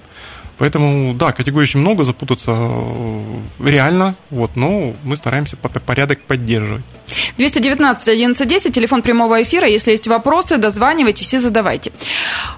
Поэтому, 0.58 1.12
да, 1.14 1.32
категорий 1.32 1.64
очень 1.64 1.80
много, 1.80 2.02
запутаться 2.02 2.54
э, 2.56 3.22
реально, 3.62 4.14
вот, 4.30 4.56
но 4.56 4.94
мы 5.04 5.16
стараемся 5.16 5.56
порядок 5.56 6.22
поддерживать. 6.22 6.82
219 7.36 8.08
1110, 8.08 8.74
телефон 8.74 9.02
прямого 9.02 9.42
эфира. 9.42 9.68
Если 9.68 9.90
есть 9.90 10.06
вопросы, 10.06 10.56
дозванивайтесь 10.56 11.34
и 11.34 11.38
задавайте. 11.38 11.92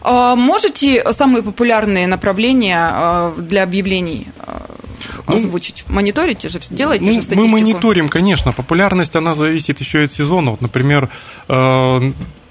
А, 0.02 0.36
можете 0.36 1.12
самые 1.12 1.42
популярные 1.42 2.06
направления 2.06 2.78
а, 2.78 3.34
для 3.36 3.64
объявлений 3.64 4.28
а, 4.46 4.62
ну, 5.26 5.34
озвучить? 5.34 5.84
Мониторите 5.88 6.48
же, 6.48 6.60
делаете 6.70 7.04
ну, 7.04 7.12
же 7.14 7.22
статистику? 7.22 7.56
Мы 7.56 7.60
мониторим, 7.60 8.08
конечно. 8.08 8.52
Популярность, 8.52 9.16
она 9.16 9.34
зависит 9.34 9.80
еще 9.80 10.04
от 10.04 10.12
сезона. 10.12 10.52
Вот, 10.52 10.60
например, 10.60 11.10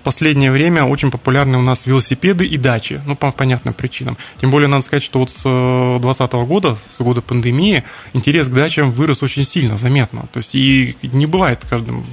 последнее 0.08 0.52
время 0.52 0.86
очень 0.86 1.12
популярны 1.12 1.58
у 1.58 1.62
нас 1.62 1.86
велосипеды 1.86 2.46
и 2.46 2.56
дачи, 2.56 3.02
ну, 3.06 3.18
по 3.18 3.34
понятным 3.34 3.74
причинам. 3.74 4.18
Тем 4.40 4.52
более, 4.52 4.70
надо 4.70 4.86
сказать, 4.86 5.04
что 5.04 5.20
вот 5.20 5.32
с 5.32 5.44
2020 5.44 6.32
года, 6.48 6.78
с 6.96 7.02
года 7.02 7.20
пандемии, 7.20 7.84
интерес 8.14 8.48
к 8.48 8.54
дачам 8.54 8.92
вырос 8.92 9.22
очень 9.22 9.44
сильно, 9.44 9.78
заметно. 9.78 10.30
То 10.32 10.38
есть, 10.38 10.56
и 10.56 10.96
не 11.02 11.26
бывает 11.26 11.66
каждым, 11.70 12.06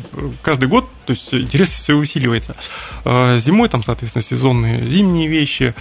каждый 0.43 0.69
год, 0.69 0.91
то 1.07 1.13
есть, 1.13 1.33
интерес 1.33 1.69
все 1.69 1.95
усиливается. 1.95 2.57
Зимой 3.05 3.69
там, 3.69 3.85
соответственно, 3.85 4.25
сезонные 4.25 4.85
зимние 4.89 5.29
вещи, 5.29 5.73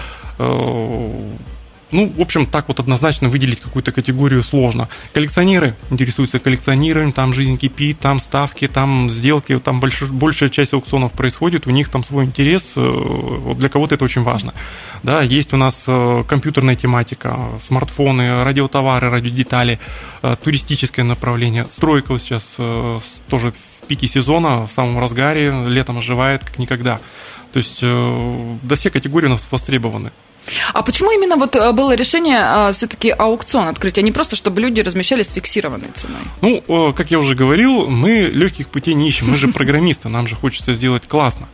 ну, 1.93 2.11
в 2.15 2.21
общем, 2.21 2.45
так 2.45 2.67
вот 2.67 2.79
однозначно 2.79 3.29
выделить 3.29 3.61
какую-то 3.61 3.91
категорию 3.91 4.43
сложно. 4.43 4.89
Коллекционеры 5.13 5.75
интересуются 5.89 6.39
коллекционированием, 6.39 7.13
там 7.13 7.33
жизнь 7.33 7.57
кипит, 7.57 7.99
там 7.99 8.19
ставки, 8.19 8.67
там 8.67 9.09
сделки, 9.09 9.57
там 9.59 9.79
больш, 9.79 10.01
большая 10.03 10.49
часть 10.49 10.73
аукционов 10.73 11.13
происходит, 11.13 11.67
у 11.67 11.69
них 11.69 11.89
там 11.89 12.03
свой 12.03 12.25
интерес, 12.25 12.73
э, 12.75 12.81
вот 12.81 13.57
для 13.57 13.69
кого-то 13.69 13.95
это 13.95 14.03
очень 14.03 14.23
важно. 14.23 14.53
Да, 15.03 15.21
есть 15.21 15.53
у 15.53 15.57
нас 15.57 15.83
э, 15.87 16.23
компьютерная 16.27 16.75
тематика, 16.75 17.37
смартфоны, 17.61 18.43
радиотовары, 18.43 19.09
радиодетали, 19.09 19.79
э, 20.21 20.35
туристическое 20.43 21.05
направление, 21.05 21.67
стройка 21.71 22.13
вот 22.13 22.21
сейчас 22.21 22.43
тоже 23.29 23.51
в 23.51 23.87
пике 23.87 24.07
сезона, 24.07 24.65
в 24.65 24.71
самом 24.71 24.99
разгаре, 24.99 25.53
летом 25.67 25.99
оживает 25.99 26.43
как 26.43 26.57
никогда. 26.57 26.99
То 27.51 27.59
есть, 27.59 27.81
да 27.81 28.75
все 28.75 28.89
категории 28.89 29.27
у 29.27 29.29
нас 29.29 29.47
востребованы. 29.51 30.11
А 30.73 30.81
почему 30.81 31.11
именно 31.11 31.35
вот 31.37 31.55
э, 31.55 31.71
было 31.71 31.95
решение 31.95 32.39
а, 32.41 32.71
все-таки 32.73 33.09
аукцион 33.09 33.67
открыть, 33.67 33.97
а 33.97 34.01
не 34.01 34.11
просто, 34.11 34.35
чтобы 34.35 34.61
люди 34.61 34.81
размещались 34.81 35.27
с 35.27 35.33
фиксированной 35.33 35.89
ценой? 35.93 36.21
Ну, 36.41 36.93
как 36.93 37.11
я 37.11 37.19
уже 37.19 37.35
говорил, 37.35 37.87
мы 37.87 38.29
легких 38.31 38.69
путей 38.69 38.93
не 38.93 39.07
ищем, 39.07 39.29
мы 39.29 39.37
же 39.37 39.47
программисты, 39.53 40.09
нам 40.09 40.27
же 40.27 40.35
хочется 40.35 40.73
сделать 40.73 41.07
классно. 41.07 41.47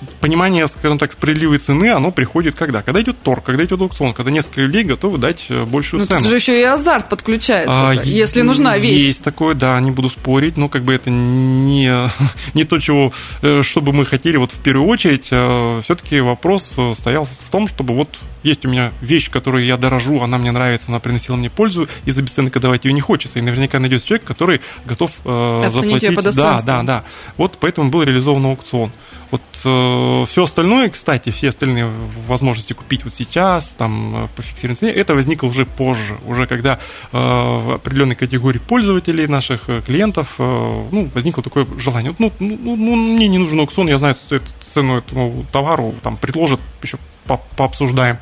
А, 0.00 0.06
понимание, 0.20 0.66
скажем 0.68 0.98
так, 0.98 1.12
справедливой 1.12 1.58
цены, 1.58 1.90
оно 1.90 2.10
приходит 2.10 2.54
когда? 2.54 2.82
Когда 2.82 3.00
идет 3.00 3.20
торг, 3.22 3.44
когда 3.44 3.64
идет 3.64 3.80
аукцион, 3.80 4.14
когда 4.14 4.30
несколько 4.30 4.60
людей 4.60 4.84
готовы 4.84 5.18
дать 5.18 5.46
э, 5.48 5.64
большую 5.64 6.00
ну, 6.00 6.06
цену. 6.06 6.20
Тут 6.20 6.28
же 6.30 6.36
еще 6.36 6.60
и 6.60 6.64
азарт 6.64 7.08
подключается, 7.08 7.90
а, 7.90 7.92
если 7.94 8.42
нужна 8.42 8.78
вещь. 8.78 9.00
Есть 9.00 9.22
такое, 9.22 9.54
да, 9.54 9.78
не 9.80 9.90
буду 9.90 10.10
спорить, 10.10 10.56
но 10.56 10.68
как 10.68 10.84
бы 10.84 10.94
это 10.94 11.10
не, 11.10 12.10
не 12.54 12.64
то, 12.64 12.78
чего, 12.78 13.12
э, 13.42 13.62
что 13.62 13.80
бы 13.80 13.92
мы 13.92 14.06
хотели 14.06 14.36
вот 14.36 14.52
в 14.52 14.58
первую 14.58 14.88
очередь. 14.88 15.28
Э, 15.30 15.80
Все-таки 15.84 16.20
вопрос 16.20 16.76
стоял 16.96 17.26
в 17.26 17.50
том, 17.50 17.68
чтобы 17.68 17.94
вот 17.94 18.08
есть 18.42 18.64
у 18.64 18.68
меня 18.68 18.92
вещь, 19.00 19.30
которую 19.30 19.64
я 19.64 19.76
дорожу, 19.76 20.22
она 20.22 20.38
мне 20.38 20.52
нравится, 20.52 20.88
она 20.88 21.00
приносила 21.00 21.36
мне 21.36 21.50
пользу, 21.50 21.88
и 22.04 22.10
за 22.10 22.22
бесценок 22.22 22.58
давать 22.58 22.84
ее 22.84 22.92
не 22.92 23.00
хочется. 23.00 23.38
И 23.38 23.42
наверняка 23.42 23.78
найдется 23.78 24.06
человек, 24.06 24.26
который 24.26 24.60
готов 24.84 25.10
э, 25.24 25.70
заплатить. 25.70 26.02
Ее 26.02 26.12
по 26.12 26.22
да, 26.22 26.62
да, 26.62 26.82
да. 26.82 27.04
Вот 27.36 27.58
поэтому 27.60 27.90
был 27.90 28.02
реализован 28.02 28.44
аукцион. 28.46 28.92
Вот 29.30 29.42
э, 29.64 30.24
все 30.26 30.44
остальное, 30.44 30.88
кстати, 30.88 31.30
все 31.30 31.50
остальные 31.50 31.90
возможности 32.26 32.72
купить 32.72 33.04
вот 33.04 33.12
сейчас, 33.12 33.74
там, 33.76 34.24
э, 34.24 34.28
по 34.34 34.42
фиксированной 34.42 34.76
цене, 34.76 34.92
это 34.92 35.14
возникло 35.14 35.48
уже 35.48 35.66
позже, 35.66 36.16
уже 36.26 36.46
когда 36.46 36.78
э, 37.12 37.18
в 37.18 37.74
определенной 37.74 38.14
категории 38.14 38.58
пользователей, 38.58 39.26
наших 39.26 39.68
э, 39.68 39.82
клиентов, 39.84 40.34
э, 40.38 40.42
ну, 40.90 41.10
возникло 41.12 41.42
такое 41.42 41.66
желание. 41.76 42.14
Ну, 42.18 42.32
ну, 42.38 42.58
ну, 42.62 42.76
ну, 42.76 42.96
мне 42.96 43.28
не 43.28 43.38
нужен 43.38 43.60
аукцион, 43.60 43.88
я 43.88 43.98
знаю 43.98 44.16
эту 44.30 44.42
цену 44.68 44.98
этому 44.98 45.44
товару, 45.52 45.94
там, 46.02 46.16
предложат, 46.16 46.60
еще 46.82 46.98
по 47.26 47.40
пообсуждаем. 47.56 48.18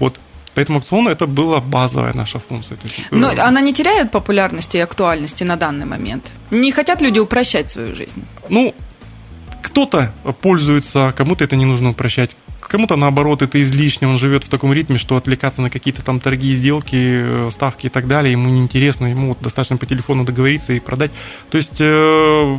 Вот 0.00 0.18
Поэтому 0.54 0.78
аукцион 0.78 1.08
это 1.08 1.26
была 1.26 1.60
базовая 1.60 2.12
наша 2.14 2.38
функция. 2.38 2.78
Но 3.10 3.32
э, 3.32 3.38
она 3.40 3.60
не 3.60 3.72
теряет 3.72 4.10
популярности 4.10 4.76
и 4.76 4.80
актуальности 4.80 5.44
на 5.44 5.56
данный 5.56 5.86
момент? 5.86 6.30
Не 6.50 6.70
хотят 6.70 7.02
люди 7.02 7.18
упрощать 7.18 7.70
свою 7.70 7.96
жизнь? 7.96 8.24
Ну, 8.48 8.74
кто-то 9.62 10.12
пользуется, 10.40 11.12
кому-то 11.16 11.42
это 11.42 11.56
не 11.56 11.64
нужно 11.64 11.90
упрощать, 11.90 12.36
кому-то 12.60 12.96
наоборот 12.96 13.42
это 13.42 13.60
излишне, 13.62 14.06
он 14.06 14.18
живет 14.18 14.44
в 14.44 14.48
таком 14.48 14.72
ритме, 14.72 14.98
что 14.98 15.16
отвлекаться 15.16 15.62
на 15.62 15.70
какие-то 15.70 16.02
там 16.02 16.20
торги, 16.20 16.54
сделки, 16.54 16.96
э, 16.96 17.50
ставки 17.50 17.86
и 17.86 17.90
так 17.90 18.06
далее, 18.06 18.32
ему 18.32 18.48
неинтересно, 18.48 19.06
ему 19.06 19.36
достаточно 19.40 19.76
по 19.76 19.86
телефону 19.86 20.24
договориться 20.24 20.72
и 20.72 20.80
продать. 20.80 21.10
То 21.50 21.58
есть 21.58 21.80
э, 21.80 22.58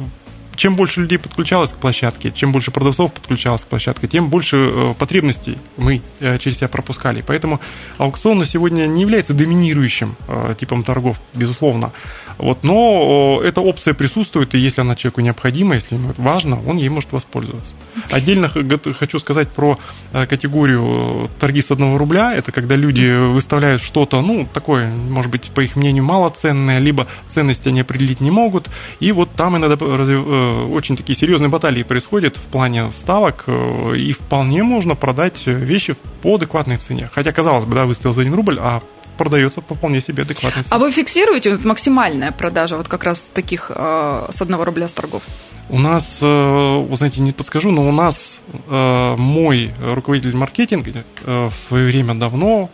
чем 0.55 0.75
больше 0.75 1.01
людей 1.01 1.17
подключалось 1.17 1.71
к 1.71 1.75
площадке, 1.75 2.31
чем 2.31 2.51
больше 2.51 2.71
продавцов 2.71 3.13
подключалось 3.13 3.61
к 3.61 3.65
площадке, 3.65 4.07
тем 4.07 4.29
больше 4.29 4.57
э, 4.57 4.93
потребностей 4.97 5.57
мы 5.77 6.01
через 6.19 6.57
себя 6.57 6.67
пропускали. 6.67 7.23
Поэтому 7.25 7.59
аукцион 7.97 8.39
на 8.39 8.45
сегодня 8.45 8.85
не 8.87 9.01
является 9.01 9.33
доминирующим 9.33 10.15
типом 10.57 10.83
торгов, 10.83 11.19
безусловно. 11.33 11.91
Вот, 12.37 12.63
но 12.63 13.39
эта 13.43 13.61
опция 13.61 13.93
присутствует, 13.93 14.55
и 14.55 14.59
если 14.59 14.81
она 14.81 14.95
человеку 14.95 15.21
необходима, 15.21 15.75
если 15.75 15.95
ему 15.95 16.11
это 16.11 16.21
важно, 16.21 16.59
он 16.67 16.77
ей 16.77 16.89
может 16.89 17.11
воспользоваться. 17.13 17.73
Отдельно 18.11 18.49
хочу 18.49 19.19
сказать 19.19 19.49
про 19.49 19.79
э, 20.11 20.25
категорию 20.25 21.29
торги 21.39 21.61
с 21.61 21.71
одного 21.71 21.97
рубля. 21.97 22.33
Это 22.33 22.51
когда 22.51 22.75
люди 22.75 23.15
выставляют 23.15 23.81
что-то, 23.81 24.21
ну, 24.21 24.47
такое, 24.53 24.89
может 24.89 25.31
быть, 25.31 25.43
по 25.51 25.61
их 25.61 25.75
мнению, 25.75 26.03
малоценное, 26.03 26.79
либо 26.79 27.07
ценности 27.29 27.69
они 27.69 27.81
определить 27.81 28.19
не 28.19 28.31
могут. 28.31 28.69
И 28.99 29.11
вот 29.11 29.31
там 29.31 29.55
иногда 29.55 29.77
э, 29.79 30.44
очень 30.69 30.97
такие 30.97 31.17
серьезные 31.17 31.49
баталии 31.49 31.83
происходят 31.83 32.37
в 32.37 32.41
плане 32.41 32.89
ставок, 32.89 33.43
э, 33.47 33.97
и 33.97 34.11
вполне 34.11 34.63
можно 34.63 34.95
продать 34.95 35.45
вещи 35.45 35.95
по 36.21 36.35
адекватной 36.35 36.77
цене. 36.77 37.09
Хотя, 37.13 37.31
казалось 37.31 37.65
бы, 37.65 37.75
да, 37.75 37.85
выставил 37.85 38.13
за 38.13 38.21
1 38.21 38.33
рубль, 38.33 38.57
а 38.59 38.81
продается 39.17 39.61
по 39.61 39.75
вполне 39.75 40.01
себе 40.01 40.23
адекватной 40.23 40.63
А 40.69 40.77
вы 40.77 40.91
фиксируете 40.91 41.51
вот 41.51 41.65
максимальная 41.65 42.31
продажа 42.31 42.77
вот 42.77 42.87
как 42.87 43.03
раз 43.03 43.29
таких 43.33 43.71
э, 43.73 44.27
с 44.31 44.41
одного 44.41 44.65
рубля 44.65 44.87
с 44.87 44.91
торгов? 44.91 45.23
У 45.69 45.79
нас, 45.79 46.19
э, 46.21 46.85
вы 46.89 46.95
знаете, 46.95 47.21
не 47.21 47.31
подскажу, 47.31 47.71
но 47.71 47.87
у 47.87 47.91
нас 47.91 48.41
э, 48.67 49.15
мой 49.17 49.73
руководитель 49.81 50.35
маркетинга 50.35 51.03
э, 51.23 51.49
в 51.49 51.67
свое 51.67 51.87
время 51.87 52.13
давно 52.13 52.69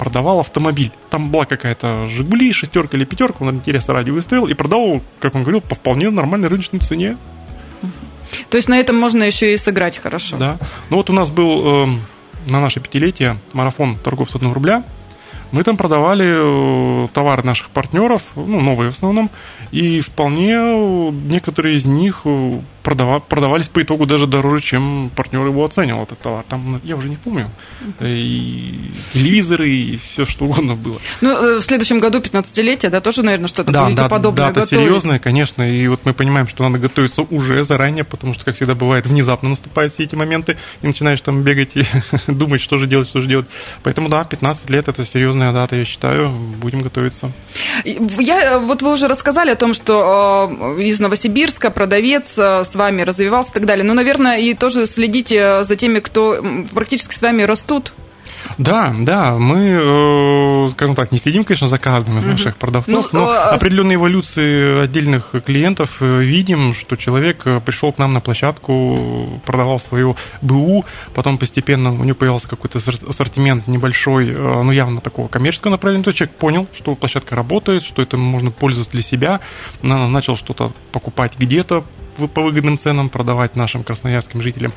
продавал 0.00 0.40
автомобиль. 0.40 0.92
Там 1.10 1.30
была 1.30 1.44
какая-то 1.44 2.08
«Жигули», 2.08 2.52
шестерка 2.52 2.96
или 2.96 3.04
пятерка, 3.04 3.44
он 3.44 3.56
интереса 3.56 3.92
ради 3.92 4.08
выставил 4.08 4.46
и 4.46 4.54
продал, 4.54 5.02
как 5.18 5.34
он 5.34 5.42
говорил, 5.42 5.60
по 5.60 5.74
вполне 5.74 6.08
нормальной 6.08 6.48
рыночной 6.48 6.80
цене. 6.80 7.18
То 8.48 8.56
есть 8.56 8.70
на 8.70 8.78
этом 8.78 8.96
можно 8.96 9.24
еще 9.24 9.52
и 9.52 9.58
сыграть 9.58 9.98
хорошо. 9.98 10.38
Да. 10.38 10.56
Ну 10.88 10.96
вот 10.96 11.10
у 11.10 11.12
нас 11.12 11.28
был 11.28 11.84
э, 11.84 11.86
на 12.48 12.62
наше 12.62 12.80
пятилетие 12.80 13.36
марафон 13.52 13.96
торгов 13.96 14.30
с 14.30 14.34
одного 14.34 14.54
рубля– 14.54 14.84
мы 15.52 15.64
там 15.64 15.76
продавали 15.76 17.04
э, 17.04 17.08
товары 17.12 17.42
наших 17.42 17.70
партнеров, 17.70 18.22
ну, 18.36 18.60
новые 18.60 18.92
в 18.92 18.94
основном, 18.94 19.30
и 19.72 20.00
вполне 20.00 21.10
некоторые 21.10 21.76
из 21.76 21.84
них 21.84 22.22
э, 22.84 23.20
продавались 23.28 23.68
по 23.68 23.82
итогу 23.82 24.06
даже 24.06 24.26
дороже, 24.26 24.62
чем 24.62 25.10
партнер 25.14 25.46
его 25.46 25.64
оценивал 25.64 26.04
этот 26.04 26.20
товар. 26.20 26.44
Там, 26.48 26.80
я 26.84 26.96
уже 26.96 27.08
не 27.08 27.16
помню, 27.16 27.50
и 28.00 28.92
телевизоры, 29.12 29.70
и 29.70 29.96
все 29.96 30.24
что 30.24 30.44
угодно 30.44 30.74
было. 30.74 31.00
Ну, 31.20 31.30
э, 31.30 31.60
в 31.60 31.62
следующем 31.62 32.00
году 32.00 32.20
15-летие, 32.20 32.90
да, 32.90 33.00
тоже, 33.00 33.22
наверное, 33.22 33.48
что-то 33.48 33.72
да, 33.72 33.90
да, 33.90 34.08
подобное 34.08 34.52
да, 34.52 34.66
серьезное, 34.66 35.18
конечно, 35.18 35.62
и 35.62 35.86
вот 35.88 36.00
мы 36.04 36.12
понимаем, 36.12 36.48
что 36.48 36.64
надо 36.64 36.78
готовиться 36.78 37.22
уже 37.22 37.62
заранее, 37.64 38.04
потому 38.04 38.34
что, 38.34 38.44
как 38.44 38.56
всегда 38.56 38.74
бывает, 38.74 39.06
внезапно 39.06 39.50
наступают 39.50 39.92
все 39.92 40.04
эти 40.04 40.14
моменты, 40.14 40.56
и 40.82 40.86
начинаешь 40.86 41.20
там 41.20 41.42
бегать 41.42 41.70
и 41.74 41.84
думать, 42.26 42.60
что 42.60 42.76
же 42.76 42.86
делать, 42.86 43.08
что 43.08 43.20
же 43.20 43.28
делать. 43.28 43.46
Поэтому, 43.82 44.08
да, 44.08 44.24
15 44.24 44.70
лет– 44.70 44.88
это 44.88 45.04
серьезная 45.04 45.52
дата, 45.52 45.76
я 45.76 45.84
считаю, 45.84 46.30
будем 46.30 46.80
готовиться. 46.80 47.32
Я, 47.84 48.58
вот 48.58 48.82
вы 48.82 48.92
уже 48.92 49.08
рассказали 49.08 49.50
о 49.50 49.56
том, 49.56 49.74
что 49.74 50.76
э, 50.78 50.82
из 50.82 51.00
Новосибирска 51.00 51.70
продавец 51.70 52.34
э, 52.36 52.64
с 52.64 52.74
вами 52.80 53.02
развивался 53.02 53.50
и 53.50 53.54
так 53.54 53.66
далее. 53.66 53.84
Ну, 53.84 53.94
наверное, 53.94 54.38
и 54.38 54.54
тоже 54.54 54.86
следите 54.86 55.64
за 55.64 55.76
теми, 55.76 56.00
кто 56.00 56.42
практически 56.74 57.14
с 57.14 57.22
вами 57.22 57.42
растут. 57.42 57.92
Да, 58.58 58.94
да, 58.98 59.36
мы, 59.38 59.78
э, 59.80 60.68
скажем 60.72 60.94
так, 60.94 61.12
не 61.12 61.18
следим, 61.18 61.44
конечно, 61.44 61.68
за 61.68 61.78
каждым 61.78 62.18
из 62.18 62.24
наших 62.24 62.56
продавцов, 62.56 63.12
ну, 63.12 63.20
но 63.20 63.30
а... 63.30 63.50
определенные 63.50 63.96
эволюции 63.96 64.82
отдельных 64.82 65.34
клиентов 65.44 65.96
э, 66.00 66.22
видим, 66.22 66.74
что 66.74 66.96
человек 66.96 67.46
э, 67.46 67.60
пришел 67.60 67.92
к 67.92 67.98
нам 67.98 68.12
на 68.12 68.20
площадку, 68.20 69.40
продавал 69.44 69.80
свою 69.80 70.16
БУ, 70.42 70.84
потом 71.14 71.38
постепенно 71.38 71.92
у 71.92 72.04
него 72.04 72.14
появился 72.14 72.48
какой-то 72.48 72.80
ассортимент 73.08 73.66
небольшой, 73.66 74.26
ну, 74.26 74.70
явно 74.70 75.00
такого 75.00 75.28
коммерческого 75.28 75.72
направления, 75.72 76.04
то 76.04 76.12
человек 76.12 76.36
понял, 76.36 76.68
что 76.74 76.94
площадка 76.94 77.34
работает, 77.36 77.82
что 77.82 78.02
это 78.02 78.16
можно 78.16 78.50
пользоваться 78.50 78.92
для 78.92 79.02
себя, 79.02 79.40
начал 79.82 80.36
что-то 80.36 80.72
покупать 80.92 81.32
где-то, 81.38 81.84
по 82.16 82.42
выгодным 82.42 82.78
ценам 82.78 83.08
продавать 83.08 83.56
нашим 83.56 83.84
красноярским 83.84 84.42
жителям, 84.42 84.72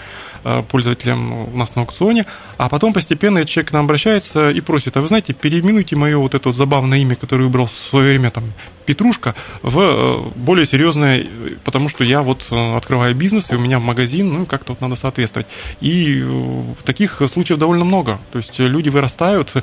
пользователям 0.70 1.54
у 1.54 1.58
нас 1.58 1.76
на 1.76 1.82
аукционе, 1.82 2.26
а 2.58 2.70
потом 2.70 2.94
постепенно 2.94 3.46
человек 3.46 3.70
к 3.70 3.74
нам 3.74 3.86
обращается 3.86 4.50
и 4.50 4.62
просит, 4.62 4.98
а 4.98 5.02
вы 5.02 5.08
знаете, 5.08 5.34
переименуйте 5.34 5.96
мое 5.96 6.18
вот 6.18 6.36
это 6.36 6.50
вот 6.50 6.58
забавное 6.58 7.00
имя, 7.00 7.16
которое 7.16 7.46
выбрал 7.46 7.68
в 7.68 7.90
свое 7.90 8.10
время 8.10 8.30
там 8.30 8.46
петрушка 8.86 9.36
в 9.62 9.80
э, 9.80 10.18
более 10.36 10.66
серьезное, 10.66 11.26
потому 11.64 11.90
что 11.90 12.04
я 12.04 12.22
вот 12.22 12.46
э, 12.52 12.76
открываю 12.76 13.16
бизнес, 13.16 13.52
и 13.52 13.56
у 13.56 13.60
меня 13.60 13.80
магазин, 13.80 14.34
ну, 14.34 14.46
как-то 14.46 14.74
вот 14.74 14.82
надо 14.82 14.96
соответствовать. 14.96 15.48
И 15.82 16.22
э, 16.24 16.64
таких 16.84 17.22
случаев 17.32 17.60
довольно 17.60 17.86
много. 17.86 18.20
То 18.32 18.40
есть 18.40 18.60
люди 18.60 18.90
вырастают. 18.90 19.54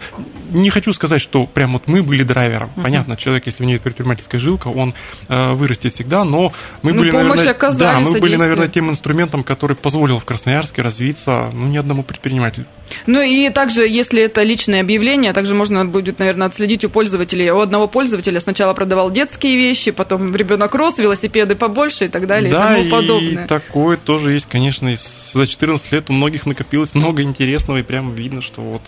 Не 0.51 0.71
хочу 0.71 0.93
сказать, 0.93 1.21
что 1.21 1.47
прям 1.47 1.75
вот 1.75 1.87
мы 1.87 2.03
были 2.03 2.23
драйвером. 2.23 2.71
Uh-huh. 2.77 2.83
Понятно, 2.83 3.17
человек, 3.17 3.47
если 3.47 3.63
у 3.63 3.67
него 3.67 3.75
есть 3.75 3.85
предпринимательская 3.85 4.41
жилка, 4.41 4.69
он 4.69 4.95
вырастет 5.29 5.93
всегда, 5.93 6.25
но 6.25 6.53
мы 6.83 6.93
ну, 6.93 7.01
были, 7.01 7.11
наверное, 7.11 7.55
да, 7.75 8.01
мы 8.01 8.19
были, 8.21 8.37
наверное, 8.37 8.69
тем 8.69 8.91
инструментом, 8.91 9.45
который 9.45 9.77
позволил 9.77 10.19
в 10.19 10.25
Красноярске 10.25 10.70
развиться, 10.79 11.51
ну, 11.53 11.67
ни 11.67 11.77
одному 11.77 12.03
предпринимателю. 12.03 12.67
Ну 13.07 13.23
и 13.23 13.49
также, 13.51 13.87
если 13.87 14.23
это 14.23 14.43
личное 14.43 14.81
объявление, 14.81 15.33
также 15.33 15.55
можно 15.55 15.85
будет, 15.85 16.19
наверное, 16.19 16.49
отследить 16.49 16.85
у 16.85 16.91
пользователей. 16.91 17.51
У 17.51 17.61
одного 17.61 17.87
пользователя 17.89 18.41
сначала 18.41 18.75
продавал 18.75 19.11
детские 19.11 19.57
вещи, 19.57 19.91
потом 19.91 20.35
ребенок 20.35 20.75
рос, 20.75 20.99
велосипеды 20.99 21.55
побольше 21.55 22.07
и 22.07 22.09
так 22.09 22.27
далее 22.27 22.51
да, 22.51 22.77
и 22.77 22.89
тому 22.89 22.91
подобное. 22.91 23.45
И 23.45 23.49
такое 23.49 23.97
тоже 23.97 24.33
есть, 24.33 24.47
конечно, 24.47 24.93
за 25.33 25.47
14 25.47 25.93
лет 25.93 26.11
у 26.11 26.13
многих 26.13 26.47
накопилось 26.47 26.95
много 26.95 27.23
интересного, 27.23 27.79
и 27.79 27.83
прямо 27.83 28.13
видно, 28.13 28.43
что 28.43 28.61
вот 28.61 28.83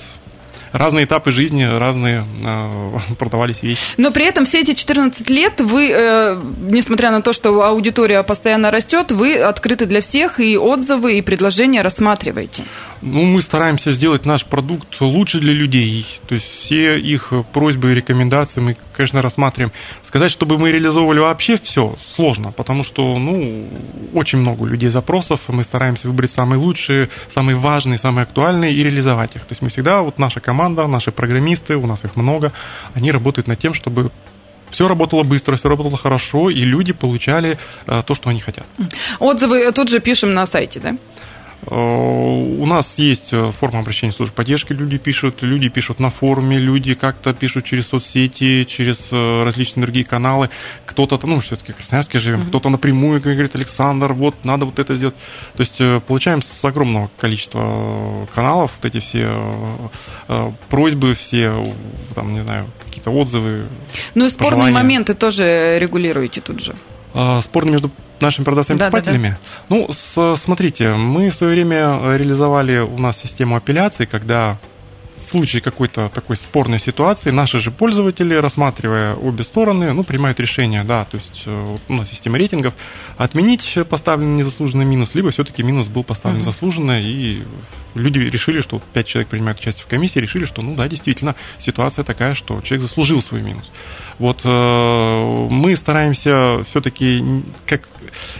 разные 0.73 1.05
этапы 1.05 1.31
жизни, 1.31 1.64
разные 1.64 2.25
э, 2.41 3.14
продавались 3.19 3.62
вещи. 3.62 3.81
Но 3.97 4.11
при 4.11 4.26
этом 4.26 4.45
все 4.45 4.61
эти 4.61 4.75
14 4.75 5.29
лет 5.31 5.61
вы, 5.61 5.91
э, 5.91 6.41
несмотря 6.59 7.11
на 7.11 7.23
то, 7.23 7.33
что 7.33 7.62
аудитория 7.62 8.23
постоянно 8.23 8.71
растет, 8.71 9.12
вы 9.12 9.38
открыты 9.38 9.87
для 9.87 10.00
всех, 10.00 10.41
и 10.41 10.57
отзывы, 10.57 11.19
и 11.19 11.23
предложения 11.23 11.83
рассматриваете. 11.83 12.64
Ну, 13.03 13.25
мы 13.25 13.41
стараемся 13.41 13.91
сделать 13.91 14.25
наш 14.25 14.45
продукт 14.45 15.01
лучше 15.01 15.41
для 15.41 15.53
людей. 15.53 16.07
То 16.29 16.37
есть 16.37 16.47
все 16.47 16.99
их 17.01 17.33
просьбы 17.53 17.91
и 17.91 17.95
рекомендации 17.95 18.61
мы, 18.61 18.77
конечно, 18.93 19.21
рассматриваем. 19.21 19.73
Сказать, 20.05 20.31
чтобы 20.31 20.57
мы 20.57 20.71
реализовывали 20.71 21.19
вообще 21.19 21.57
все, 21.57 21.97
сложно, 22.15 22.53
потому 22.53 22.85
что, 22.85 23.19
ну, 23.19 23.67
очень 24.15 24.39
много 24.39 24.67
людей 24.67 24.89
запросов, 24.89 25.41
мы 25.49 25.65
стараемся 25.65 26.07
выбрать 26.07 26.31
самые 26.31 26.61
лучшие, 26.61 27.09
самые 27.29 27.57
важные, 27.57 27.99
самые 27.99 28.23
актуальные 28.23 28.73
и 28.73 28.85
реализовать 28.85 29.35
их. 29.35 29.43
То 29.43 29.53
есть 29.53 29.63
мы 29.63 29.69
всегда, 29.69 30.03
вот 30.03 30.21
наша 30.21 30.39
команда, 30.39 30.87
наши 30.87 31.11
программисты, 31.11 31.77
у 31.77 31.87
нас 31.87 32.05
их 32.05 32.15
много, 32.15 32.53
они 32.95 33.11
работают 33.11 33.49
над 33.49 33.59
тем, 33.59 33.75
чтобы 33.75 34.13
все 34.71 34.89
работало 34.89 35.23
быстро, 35.23 35.57
все 35.57 35.69
работало 35.69 35.97
хорошо, 35.97 36.51
и 36.51 36.61
люди 36.61 36.93
получали 36.93 37.59
э, 37.87 38.03
то, 38.07 38.15
что 38.15 38.31
они 38.31 38.41
хотят. 38.41 38.67
Отзывы 39.19 39.71
тут 39.73 39.89
же 39.89 40.01
пишем 40.01 40.35
на 40.35 40.47
сайте, 40.47 40.81
да? 40.81 40.97
Э, 41.66 41.75
у 41.75 42.66
нас 42.66 42.95
есть 42.99 43.33
э, 43.33 43.50
форма 43.52 43.81
обращения 43.81 44.12
службы 44.12 44.35
поддержки, 44.35 44.73
люди 44.73 44.99
пишут, 44.99 45.42
люди 45.42 45.69
пишут 45.69 46.00
на 46.00 46.11
форуме, 46.11 46.59
люди 46.59 46.95
как-то 46.95 47.33
пишут 47.33 47.64
через 47.64 47.88
соцсети, 47.88 48.64
через 48.64 49.09
э, 49.12 49.42
различные 49.45 49.85
другие 49.85 50.04
каналы. 50.04 50.50
Кто-то, 50.87 51.21
ну, 51.26 51.40
все-таки 51.40 51.73
в 51.73 51.76
Красноярске 51.76 52.19
живем, 52.19 52.40
mm-hmm. 52.40 52.49
кто-то 52.49 52.69
напрямую 52.69 53.21
говорит, 53.21 53.54
Александр, 53.54 54.12
вот, 54.12 54.45
надо 54.45 54.64
вот 54.64 54.78
это 54.78 54.97
сделать. 54.97 55.14
То 55.57 55.61
есть 55.61 56.04
получаем 56.07 56.42
с 56.42 56.64
огромного 56.64 57.11
количества 57.19 58.26
каналов 58.35 58.73
вот 58.76 58.85
эти 58.87 58.99
все 59.00 59.31
просьбы, 60.69 61.14
все, 61.14 61.64
там, 62.14 62.35
не 62.35 62.42
знаю, 62.42 62.66
какие-то 62.85 63.11
отзывы. 63.11 63.66
Ну 64.14 64.26
и 64.26 64.31
спорные 64.31 64.50
пожелания. 64.50 64.75
моменты 64.75 65.14
тоже 65.14 65.78
регулируете 65.78 66.40
тут 66.40 66.61
же. 66.61 66.75
Спорные 67.42 67.73
между 67.73 67.90
нашими 68.21 68.45
продавцами-покупателями? 68.45 69.28
Да, 69.28 69.28
да, 69.28 69.76
да. 69.78 69.87
Ну, 69.87 69.90
с, 69.92 70.40
смотрите, 70.40 70.95
мы 70.95 71.31
в 71.31 71.35
свое 71.35 71.52
время 71.52 72.00
реализовали 72.16 72.78
у 72.78 72.99
нас 72.99 73.19
систему 73.19 73.57
апелляции, 73.57 74.04
когда 74.04 74.59
случае 75.33 75.62
какой-то 75.62 76.09
такой 76.09 76.37
спорной 76.37 76.79
ситуации 76.79 77.31
наши 77.31 77.59
же 77.59 77.71
пользователи, 77.71 78.35
рассматривая 78.35 79.15
обе 79.15 79.45
стороны, 79.45 79.93
ну, 79.93 80.05
принимают 80.05 80.39
решение, 80.41 80.85
да, 80.85 81.05
то 81.05 81.17
есть 81.17 81.43
э, 81.47 81.77
у 81.89 81.93
нас 81.93 82.09
система 82.09 82.39
рейтингов, 82.39 82.75
отменить 83.17 83.79
поставленный 83.89 84.39
незаслуженный 84.39 84.85
минус, 84.85 85.15
либо 85.15 85.31
все-таки 85.31 85.62
минус 85.62 85.89
был 85.89 86.05
поставлен 86.05 86.41
uh-huh. 86.41 86.45
заслуженно, 86.45 87.03
и 87.03 87.43
люди 87.95 88.19
решили, 88.19 88.61
что 88.61 88.81
пять 88.93 89.07
человек 89.07 89.29
принимают 89.29 89.59
участие 89.59 89.85
в 89.85 89.89
комиссии, 89.89 90.19
решили, 90.19 90.45
что, 90.45 90.62
ну 90.62 90.75
да, 90.75 90.87
действительно, 90.89 91.35
ситуация 91.59 92.05
такая, 92.05 92.35
что 92.35 92.61
человек 92.61 92.83
заслужил 92.83 93.23
свой 93.23 93.43
минус. 93.43 93.71
Вот 94.19 94.43
э, 94.45 95.47
мы 95.51 95.75
стараемся 95.77 96.65
все-таки 96.69 97.43
как 97.67 97.89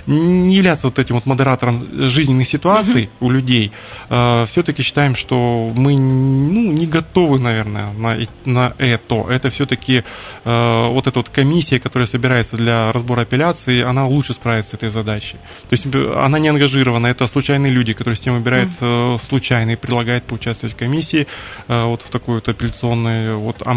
не 0.07 0.57
являться 0.57 0.87
вот 0.87 0.99
этим 0.99 1.17
вот 1.17 1.27
модератором 1.27 2.09
жизненных 2.09 2.49
ситуаций 2.49 3.11
у 3.21 3.31
людей. 3.31 3.73
Э, 4.09 4.47
все-таки 4.51 4.83
считаем, 4.83 5.15
что 5.15 5.73
мы 5.75 5.97
ну, 5.97 6.73
не 6.83 6.87
готовы, 6.87 7.39
наверное, 7.39 7.93
на, 7.93 8.19
на 8.45 8.75
это. 8.79 9.27
Это 9.29 9.51
все-таки 9.51 10.03
э, 10.45 10.89
вот 10.89 11.07
эта 11.07 11.19
вот 11.19 11.29
комиссия, 11.29 11.79
которая 11.79 12.07
собирается 12.07 12.57
для 12.57 12.93
разбора 12.93 13.23
апелляции, 13.23 13.83
она 13.83 14.07
лучше 14.07 14.33
справится 14.33 14.71
с 14.73 14.75
этой 14.75 14.91
задачей. 14.91 15.37
То 15.69 15.77
есть 15.77 15.87
она 16.17 16.39
не 16.39 16.49
ангажирована, 16.49 17.07
это 17.07 17.27
случайные 17.27 17.73
люди, 17.73 17.93
которые 17.93 18.17
с 18.17 18.21
тем 18.21 18.35
выбирают 18.35 18.71
э, 18.81 19.17
случайно 19.29 19.73
и 19.73 19.77
предлагают 19.77 20.25
поучаствовать 20.25 20.75
в 20.75 20.79
комиссии 20.79 21.27
э, 21.69 21.85
вот 21.85 22.03
в 22.03 22.11
такой 22.11 22.37
вот 22.37 22.49
апелляционной. 22.49 23.35
Вот, 23.37 23.63
а 23.65 23.75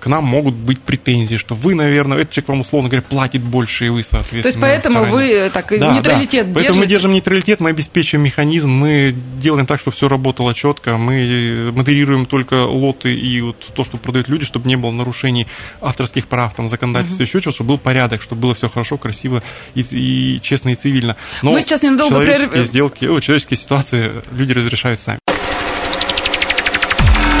к 0.00 0.06
нам 0.06 0.24
могут 0.24 0.54
быть 0.54 0.80
претензии 0.80 1.36
что 1.36 1.54
вы, 1.54 1.74
наверное, 1.74 2.18
этот 2.18 2.32
человек 2.32 2.48
вам, 2.48 2.60
условно 2.60 2.88
говоря, 2.88 3.06
платит 3.08 3.42
больше, 3.42 3.86
и 3.86 3.88
вы, 3.88 4.02
соответственно... 4.02 4.42
То 4.42 4.48
есть 4.48 4.60
поэтому 4.60 5.04
вы 5.04 5.30
э, 5.30 5.50
так 5.50 5.66
да, 5.78 5.94
нейтралитет 5.94 6.48
да. 6.52 6.54
Поэтому 6.54 6.80
мы 6.80 6.86
держим 6.86 7.12
нейтралитет, 7.12 7.60
мы 7.60 7.70
обеспечиваем 7.70 8.24
механизм, 8.24 8.70
мы 8.70 9.14
делаем 9.40 9.66
так, 9.66 9.80
чтобы 9.80 9.96
все 9.96 10.08
работало 10.08 10.54
четко, 10.54 10.96
мы 10.96 11.72
модерируем 11.72 12.25
только 12.26 12.64
лоты 12.64 13.14
и 13.14 13.40
вот 13.40 13.56
то, 13.74 13.84
что 13.84 13.96
продают 13.96 14.28
люди, 14.28 14.44
чтобы 14.44 14.68
не 14.68 14.76
было 14.76 14.90
нарушений 14.90 15.46
авторских 15.80 16.26
прав, 16.26 16.54
там, 16.54 16.68
законодательства, 16.68 17.22
угу. 17.22 17.28
еще 17.28 17.40
чего, 17.40 17.52
чтобы 17.52 17.68
был 17.68 17.78
порядок, 17.78 18.22
чтобы 18.22 18.42
было 18.42 18.54
все 18.54 18.68
хорошо, 18.68 18.98
красиво 18.98 19.42
и, 19.74 19.80
и 19.90 20.40
честно 20.40 20.70
и 20.70 20.74
цивильно. 20.74 21.16
Но 21.42 21.52
мы 21.52 21.60
сейчас 21.60 21.82
ненадолго 21.82 22.16
человеческие 22.16 22.50
прерв... 22.50 22.68
сделки, 22.68 23.04
о, 23.06 23.20
человеческие 23.20 23.58
ситуации 23.58 24.12
люди 24.32 24.52
разрешают 24.52 25.00
сами. 25.00 25.18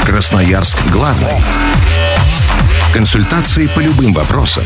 Красноярск 0.04 0.78
главный. 0.92 1.42
Консультации 2.92 3.66
по 3.66 3.80
любым 3.80 4.14
вопросам. 4.14 4.64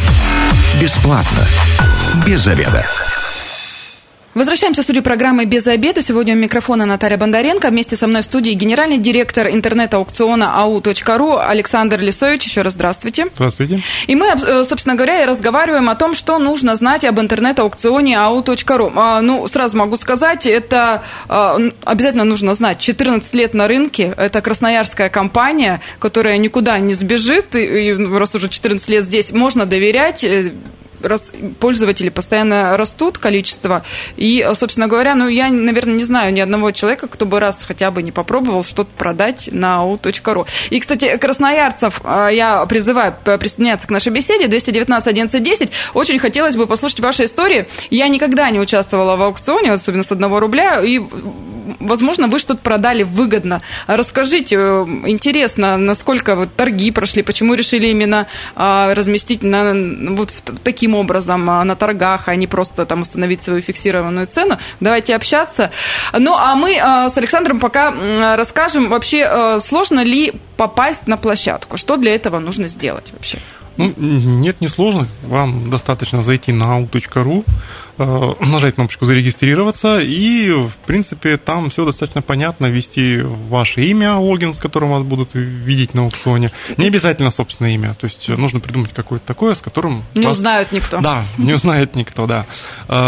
Бесплатно. 0.80 1.46
Без 2.26 2.42
заведа. 2.42 2.87
Возвращаемся 4.33 4.83
в 4.83 4.85
студию 4.85 5.03
программы 5.03 5.45
«Без 5.45 5.66
обеда». 5.66 6.03
Сегодня 6.03 6.37
у 6.37 6.38
микрофона 6.38 6.87
Наталья 6.87 7.16
Бондаренко. 7.16 7.69
Вместе 7.69 7.97
со 7.97 8.07
мной 8.07 8.23
в 8.23 8.27
студии 8.27 8.53
генеральный 8.53 8.99
директор 8.99 9.49
интернет-аукциона 9.49 10.53
ау.ру 10.55 11.37
Александр 11.37 12.01
Лисович. 12.01 12.45
Еще 12.45 12.62
раз 12.62 12.75
здравствуйте. 12.75 13.27
Здравствуйте. 13.35 13.83
И 14.07 14.14
мы, 14.14 14.27
э, 14.29 14.64
собственно 14.64 14.95
говоря, 14.95 15.27
разговариваем 15.27 15.90
о 15.90 15.97
том, 15.97 16.14
что 16.14 16.38
нужно 16.38 16.77
знать 16.77 17.05
об 17.05 17.19
интернет-аукционе 17.19 18.21
ау.ру. 18.21 18.93
А, 18.95 19.21
ну, 19.21 19.49
сразу 19.49 19.77
могу 19.77 19.97
сказать, 19.97 20.47
это 20.47 21.03
а, 21.29 21.59
обязательно 21.83 22.23
нужно 22.23 22.55
знать. 22.55 22.79
14 22.79 23.35
лет 23.35 23.53
на 23.53 23.66
рынке. 23.66 24.14
Это 24.16 24.40
красноярская 24.43 25.09
компания, 25.09 25.81
которая 25.99 26.38
никуда 26.38 26.79
не 26.79 26.95
сбежит. 26.95 27.57
И 27.57 27.93
раз 27.95 28.37
уже 28.37 28.49
14 28.49 28.88
лет 28.90 29.05
здесь, 29.05 29.33
можно 29.33 29.66
доверять 29.66 30.23
э, 30.23 30.53
пользователи 31.58 32.08
постоянно 32.08 32.76
растут, 32.76 33.18
количество. 33.18 33.84
И, 34.16 34.46
собственно 34.54 34.86
говоря, 34.86 35.14
ну, 35.14 35.28
я, 35.28 35.48
наверное, 35.48 35.94
не 35.94 36.04
знаю 36.04 36.32
ни 36.32 36.40
одного 36.40 36.70
человека, 36.72 37.08
кто 37.08 37.26
бы 37.26 37.40
раз 37.40 37.64
хотя 37.66 37.90
бы 37.90 38.02
не 38.02 38.12
попробовал 38.12 38.64
что-то 38.64 38.90
продать 38.96 39.48
на 39.52 39.82
au.ru. 39.82 40.46
И, 40.70 40.80
кстати, 40.80 41.16
красноярцев 41.16 42.00
а, 42.04 42.28
я 42.28 42.64
призываю 42.66 43.14
присоединяться 43.22 43.86
к 43.86 43.90
нашей 43.90 44.12
беседе. 44.12 44.46
219 44.48 45.06
11 45.08 45.42
10. 45.42 45.70
Очень 45.94 46.18
хотелось 46.18 46.56
бы 46.56 46.66
послушать 46.66 47.00
ваши 47.00 47.24
истории. 47.24 47.68
Я 47.90 48.08
никогда 48.08 48.50
не 48.50 48.60
участвовала 48.60 49.16
в 49.16 49.22
аукционе, 49.22 49.72
особенно 49.72 50.04
с 50.04 50.12
одного 50.12 50.40
рубля, 50.40 50.80
и 50.80 51.00
возможно, 51.81 52.29
вы 52.29 52.38
что-то 52.38 52.61
продали 52.61 53.03
выгодно. 53.03 53.62
Расскажите, 53.87 54.57
э, 54.57 54.87
интересно, 55.07 55.77
насколько 55.77 56.37
вот 56.37 56.55
торги 56.55 56.90
прошли, 56.90 57.23
почему 57.23 57.55
решили 57.55 57.88
именно 57.88 58.27
а, 58.55 58.95
разместить 58.95 59.43
на, 59.43 59.73
вот 60.14 60.33
таким 60.62 60.95
образом 60.95 61.49
а, 61.51 61.64
на 61.64 61.77
торгах, 61.77 62.29
а 62.29 62.37
не 62.37 62.47
просто 62.47 62.87
там 62.87 63.03
установить 63.03 63.43
свою 63.43 63.62
фиксированную 63.62 64.27
цену. 64.27 64.59
Давайте 64.81 65.16
общаться. 65.16 65.71
Ну, 66.12 66.35
а 66.37 66.55
мы 66.55 66.79
а, 66.81 67.11
с 67.11 67.16
Александром 67.16 67.61
пока 67.61 67.93
расскажем 68.37 68.88
вообще, 68.88 69.29
э, 69.31 69.61
сложно 69.61 70.01
ли 70.05 70.33
попасть 70.57 71.07
на 71.07 71.16
площадку, 71.16 71.77
что 71.77 71.97
для 71.97 72.14
этого 72.14 72.38
нужно 72.38 72.69
сделать 72.69 73.12
вообще? 73.12 73.38
Ну, 73.81 73.95
нет, 73.97 74.61
не 74.61 74.69
сложно. 74.69 75.09
Вам 75.23 75.71
достаточно 75.71 76.21
зайти 76.21 76.53
на 76.53 76.64
au.ru, 76.64 77.47
э, 77.97 78.45
нажать 78.45 78.75
кнопочку 78.75 79.07
«Зарегистрироваться», 79.07 80.01
и, 80.01 80.51
в 80.51 80.73
принципе, 80.85 81.38
там 81.38 81.71
все 81.71 81.87
достаточно 81.87 82.21
понятно, 82.21 82.66
ввести 82.66 83.23
ваше 83.23 83.87
имя, 83.87 84.16
логин, 84.16 84.53
с 84.53 84.59
которым 84.59 84.90
вас 84.90 85.03
будут 85.03 85.31
видеть 85.33 85.95
на 85.95 86.03
аукционе. 86.03 86.53
Не 86.77 86.88
обязательно 86.88 87.31
собственное 87.31 87.71
имя, 87.71 87.95
то 87.95 88.05
есть 88.05 88.29
нужно 88.29 88.61
придумать 88.61 88.93
какое-то 88.93 89.27
такое, 89.27 89.55
с 89.55 89.61
которым... 89.61 90.05
Не 90.14 90.27
вас... 90.27 90.37
узнает 90.37 90.73
никто. 90.73 91.01
Да, 91.01 91.25
не 91.38 91.55
узнает 91.55 91.97
никто, 91.97 92.27
да. 92.27 92.45
Э, 92.87 92.99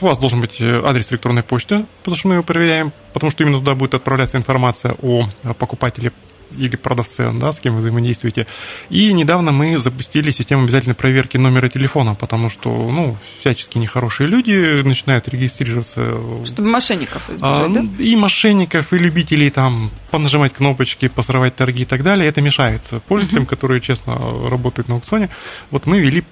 у 0.00 0.06
вас 0.06 0.18
должен 0.18 0.40
быть 0.40 0.60
адрес 0.60 1.12
электронной 1.12 1.44
почты, 1.44 1.84
потому 2.02 2.16
что 2.16 2.26
мы 2.26 2.34
его 2.34 2.42
проверяем, 2.42 2.92
потому 3.12 3.30
что 3.30 3.44
именно 3.44 3.60
туда 3.60 3.76
будет 3.76 3.94
отправляться 3.94 4.38
информация 4.38 4.96
о 5.02 5.28
покупателе 5.56 6.10
или 6.56 6.76
продавце, 6.76 7.30
да, 7.32 7.52
с 7.52 7.60
кем 7.60 7.74
вы 7.74 7.80
взаимодействуете. 7.80 8.46
И 8.88 9.12
недавно 9.12 9.52
мы 9.52 9.78
запустили 9.78 10.30
систему 10.30 10.64
обязательной 10.64 10.94
проверки 10.94 11.36
номера 11.36 11.68
телефона, 11.68 12.14
потому 12.14 12.50
что, 12.50 12.70
ну, 12.70 13.16
всячески 13.40 13.78
нехорошие 13.78 14.28
люди 14.28 14.82
начинают 14.82 15.28
регистрироваться. 15.28 16.18
Чтобы 16.44 16.68
мошенников 16.68 17.30
избежать, 17.30 17.42
а, 17.42 17.68
да? 17.68 17.84
И 17.98 18.16
мошенников, 18.16 18.92
и 18.92 18.98
любителей 18.98 19.50
там 19.50 19.90
понажимать 20.10 20.52
кнопочки, 20.54 21.08
посрывать 21.08 21.56
торги 21.56 21.82
и 21.82 21.86
так 21.86 22.02
далее. 22.02 22.28
Это 22.28 22.40
мешает 22.40 22.82
пользователям, 23.08 23.44
uh-huh. 23.44 23.48
которые 23.48 23.80
честно 23.80 24.18
работают 24.48 24.88
на 24.88 24.96
аукционе. 24.96 25.30
Вот 25.70 25.86
мы 25.86 26.00
вели 26.00 26.24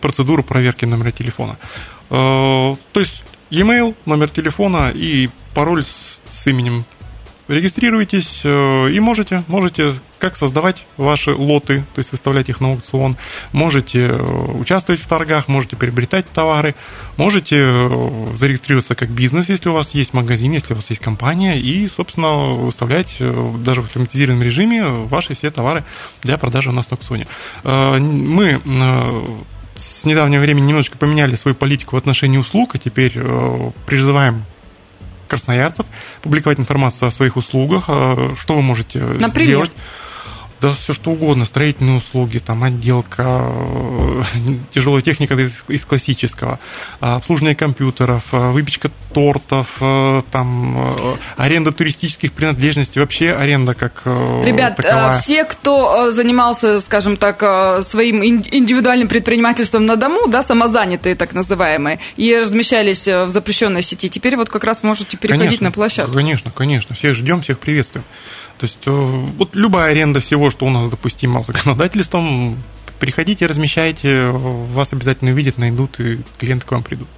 процедуру 0.00 0.42
проверки 0.42 0.84
номера 0.84 1.10
телефона. 1.10 1.56
Э, 2.10 2.76
то 2.92 3.00
есть 3.00 3.22
e-mail, 3.50 3.94
номер 4.06 4.28
телефона 4.28 4.90
и 4.94 5.28
пароль 5.54 5.84
с, 5.84 6.20
с 6.28 6.46
именем 6.46 6.84
регистрируйтесь 7.48 8.42
э, 8.44 8.90
и 8.90 9.00
можете, 9.00 9.42
можете 9.48 9.94
как 10.18 10.36
создавать 10.36 10.84
ваши 10.96 11.32
лоты, 11.32 11.84
то 11.94 11.98
есть 11.98 12.12
выставлять 12.12 12.48
их 12.48 12.60
на 12.60 12.68
аукцион, 12.68 13.16
можете 13.52 14.06
э, 14.06 14.16
участвовать 14.16 15.00
в 15.00 15.08
торгах, 15.08 15.48
можете 15.48 15.76
приобретать 15.76 16.26
товары, 16.26 16.74
можете 17.16 17.56
э, 17.58 18.26
зарегистрироваться 18.36 18.94
как 18.94 19.08
бизнес, 19.08 19.48
если 19.48 19.70
у 19.70 19.72
вас 19.72 19.90
есть 19.94 20.12
магазин, 20.12 20.52
если 20.52 20.74
у 20.74 20.76
вас 20.76 20.90
есть 20.90 21.00
компания, 21.00 21.58
и, 21.58 21.88
собственно, 21.88 22.54
выставлять 22.54 23.16
даже 23.18 23.82
в 23.82 23.86
автоматизированном 23.86 24.44
режиме 24.44 24.86
ваши 24.86 25.34
все 25.34 25.50
товары 25.50 25.84
для 26.22 26.36
продажи 26.36 26.70
у 26.70 26.72
нас 26.72 26.90
на 26.90 26.96
аукционе. 26.96 27.26
Мы 27.64 28.60
с 29.76 30.04
недавнего 30.04 30.40
времени 30.40 30.66
немножечко 30.66 30.98
поменяли 30.98 31.36
свою 31.36 31.54
политику 31.54 31.96
в 31.96 31.98
отношении 31.98 32.38
услуг, 32.38 32.74
и 32.74 32.78
теперь 32.78 33.12
призываем 33.86 34.44
красноярцев, 35.28 35.86
публиковать 36.22 36.58
информацию 36.58 37.08
о 37.08 37.10
своих 37.10 37.36
услугах, 37.36 37.84
э, 37.88 38.30
что 38.36 38.54
вы 38.54 38.62
можете 38.62 38.98
Например? 38.98 39.48
сделать 39.48 39.72
да 40.60 40.70
все 40.70 40.92
что 40.92 41.12
угодно, 41.12 41.44
строительные 41.44 41.98
услуги, 41.98 42.38
там 42.38 42.64
отделка, 42.64 43.24
э, 43.26 44.22
тяжелая 44.74 45.02
техника 45.02 45.34
из, 45.34 45.64
из 45.68 45.84
классического, 45.84 46.58
обслуживание 47.00 47.54
компьютеров, 47.54 48.24
э, 48.32 48.50
выпечка 48.50 48.90
тортов, 49.12 49.76
э, 49.80 50.22
там 50.30 51.16
аренда 51.36 51.72
туристических 51.72 52.32
принадлежностей, 52.32 53.00
вообще 53.00 53.32
аренда 53.32 53.74
как 53.74 54.02
Ребят, 54.04 54.76
таковая. 54.76 55.18
все, 55.18 55.44
кто 55.44 56.10
занимался, 56.12 56.80
скажем 56.80 57.16
так, 57.16 57.38
своим 57.84 58.24
индивидуальным 58.24 59.08
предпринимательством 59.08 59.86
на 59.86 59.96
дому, 59.96 60.26
да, 60.26 60.42
самозанятые 60.42 61.14
так 61.14 61.32
называемые, 61.32 62.00
и 62.16 62.36
размещались 62.36 63.06
в 63.06 63.30
запрещенной 63.30 63.82
сети, 63.82 64.08
теперь 64.08 64.36
вот 64.36 64.50
как 64.50 64.64
раз 64.64 64.82
можете 64.82 65.16
переходить 65.16 65.44
конечно, 65.44 65.66
на 65.66 65.72
площадку. 65.72 66.12
Конечно, 66.12 66.50
конечно, 66.50 66.94
всех 66.94 67.14
ждем, 67.14 67.42
всех 67.42 67.58
приветствуем. 67.58 68.04
То 68.58 68.66
есть 68.66 68.78
э, 68.86 68.90
вот 68.90 69.54
любая 69.54 69.92
аренда 69.92 70.20
всего, 70.20 70.50
что 70.50 70.66
у 70.66 70.70
нас 70.70 70.88
допустимо 70.88 71.42
законодательством, 71.44 72.56
приходите, 72.98 73.46
размещайте, 73.46 74.26
вас 74.26 74.92
обязательно 74.92 75.30
увидят, 75.30 75.58
найдут, 75.58 76.00
и 76.00 76.18
клиенты 76.38 76.66
к 76.66 76.72
вам 76.72 76.82
придут. 76.82 77.08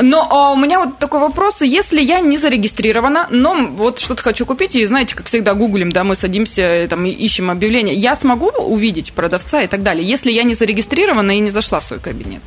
Но 0.00 0.26
а, 0.30 0.50
у 0.52 0.56
меня 0.56 0.80
вот 0.80 0.98
такой 0.98 1.20
вопрос. 1.20 1.62
Если 1.62 2.00
я 2.00 2.20
не 2.20 2.38
зарегистрирована, 2.38 3.28
но 3.30 3.54
вот 3.54 4.00
что-то 4.00 4.22
хочу 4.22 4.44
купить, 4.46 4.74
и 4.74 4.84
знаете, 4.84 5.14
как 5.14 5.26
всегда, 5.26 5.54
гуглим, 5.54 5.92
да, 5.92 6.02
мы 6.02 6.16
садимся, 6.16 6.86
там, 6.88 7.06
ищем 7.06 7.50
объявление, 7.50 7.94
я 7.94 8.16
смогу 8.16 8.48
увидеть 8.48 9.12
продавца 9.12 9.62
и 9.62 9.68
так 9.68 9.82
далее, 9.82 10.06
если 10.06 10.32
я 10.32 10.42
не 10.42 10.54
зарегистрирована 10.54 11.36
и 11.36 11.40
не 11.40 11.50
зашла 11.50 11.80
в 11.80 11.86
свой 11.86 12.00
кабинет? 12.00 12.42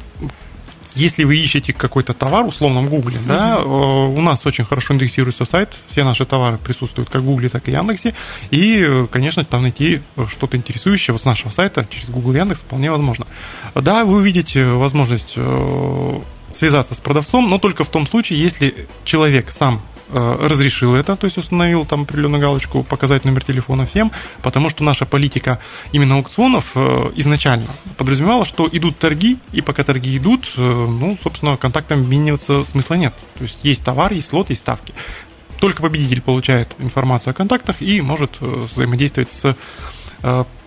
Если 0.95 1.23
вы 1.23 1.35
ищете 1.37 1.73
какой-то 1.73 2.13
товар, 2.13 2.45
условно 2.45 2.81
в 2.81 2.89
Гугле, 2.89 3.17
uh-huh. 3.17 3.27
да, 3.27 3.63
у 3.63 4.21
нас 4.21 4.45
очень 4.45 4.65
хорошо 4.65 4.93
индексируется 4.93 5.45
сайт, 5.45 5.73
все 5.87 6.03
наши 6.03 6.25
товары 6.25 6.57
присутствуют 6.57 7.09
как 7.09 7.21
в 7.21 7.25
Гугле, 7.25 7.49
так 7.49 7.67
и 7.67 7.71
Яндексе, 7.71 8.13
и, 8.51 9.05
конечно, 9.11 9.43
там 9.45 9.63
найти 9.63 10.01
что-то 10.27 10.57
интересующее 10.57 11.13
вот 11.13 11.21
с 11.21 11.25
нашего 11.25 11.51
сайта 11.51 11.85
через 11.89 12.09
Google 12.09 12.33
Яндекс 12.33 12.61
вполне 12.61 12.91
возможно. 12.91 13.27
Да, 13.75 14.05
вы 14.05 14.17
увидите 14.17 14.65
возможность 14.65 15.33
э, 15.35 16.19
связаться 16.55 16.95
с 16.95 16.97
продавцом, 16.97 17.49
но 17.49 17.59
только 17.59 17.83
в 17.83 17.89
том 17.89 18.07
случае, 18.07 18.41
если 18.41 18.87
человек 19.03 19.51
сам 19.51 19.81
Э, 19.81 19.94
разрешил 20.11 20.95
это, 20.95 21.15
то 21.15 21.25
есть 21.25 21.37
установил 21.37 21.85
там 21.85 22.03
определенную 22.03 22.41
галочку 22.41 22.83
показать 22.83 23.25
номер 23.25 23.43
телефона 23.43 23.85
всем, 23.85 24.11
потому 24.41 24.69
что 24.69 24.83
наша 24.83 25.05
политика 25.05 25.59
именно 25.91 26.15
аукционов 26.15 26.71
э, 26.75 27.11
изначально 27.15 27.67
подразумевала, 27.97 28.45
что 28.45 28.69
идут 28.71 28.97
торги, 28.97 29.39
и 29.51 29.61
пока 29.61 29.83
торги 29.83 30.15
идут, 30.17 30.51
э, 30.57 30.61
ну, 30.61 31.17
собственно, 31.23 31.57
контактом 31.57 32.01
обмениваться 32.01 32.63
смысла 32.63 32.95
нет. 32.95 33.13
То 33.37 33.43
есть 33.43 33.57
есть 33.63 33.83
товар, 33.83 34.13
есть 34.13 34.31
лот, 34.31 34.49
есть 34.49 34.61
ставки. 34.61 34.93
Только 35.59 35.81
победитель 35.81 36.21
получает 36.21 36.75
информацию 36.79 37.31
о 37.31 37.33
контактах 37.33 37.81
и 37.81 38.01
может 38.01 38.39
взаимодействовать 38.41 39.31
с 39.31 39.55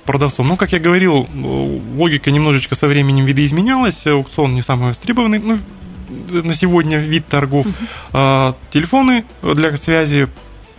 продавцом. 0.04 0.48
Ну, 0.48 0.56
как 0.56 0.72
я 0.72 0.78
говорил, 0.78 1.28
логика 1.94 2.30
немножечко 2.30 2.74
со 2.74 2.86
временем 2.86 3.26
видоизменялась, 3.26 4.06
аукцион 4.06 4.54
не 4.54 4.62
самый 4.62 4.88
востребованный, 4.88 5.38
ну, 5.38 5.58
на 6.08 6.54
сегодня 6.54 6.98
вид 6.98 7.26
торгов. 7.26 7.66
А, 8.12 8.54
телефоны 8.70 9.24
для 9.42 9.76
связи 9.76 10.28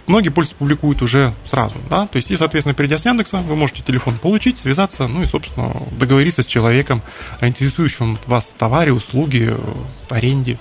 многие 0.10 0.30
пользователи 0.30 0.60
публикуют 0.60 1.02
уже 1.02 1.34
сразу, 1.50 1.76
да, 1.90 2.08
то 2.08 2.18
есть, 2.18 2.32
и, 2.32 2.36
соответственно, 2.36 2.74
перейдя 2.74 2.98
с 2.98 3.06
Яндекса, 3.06 3.38
вы 3.38 3.56
можете 3.56 3.84
телефон 3.84 4.18
получить, 4.18 4.58
связаться, 4.58 5.08
ну 5.08 5.22
и, 5.22 5.26
собственно, 5.26 5.72
договориться 5.92 6.42
с 6.42 6.48
человеком, 6.48 7.02
интересующим 7.42 8.18
вас 8.26 8.52
товаре, 8.58 8.92
услуги, 8.92 9.56
аренде. 10.10 10.58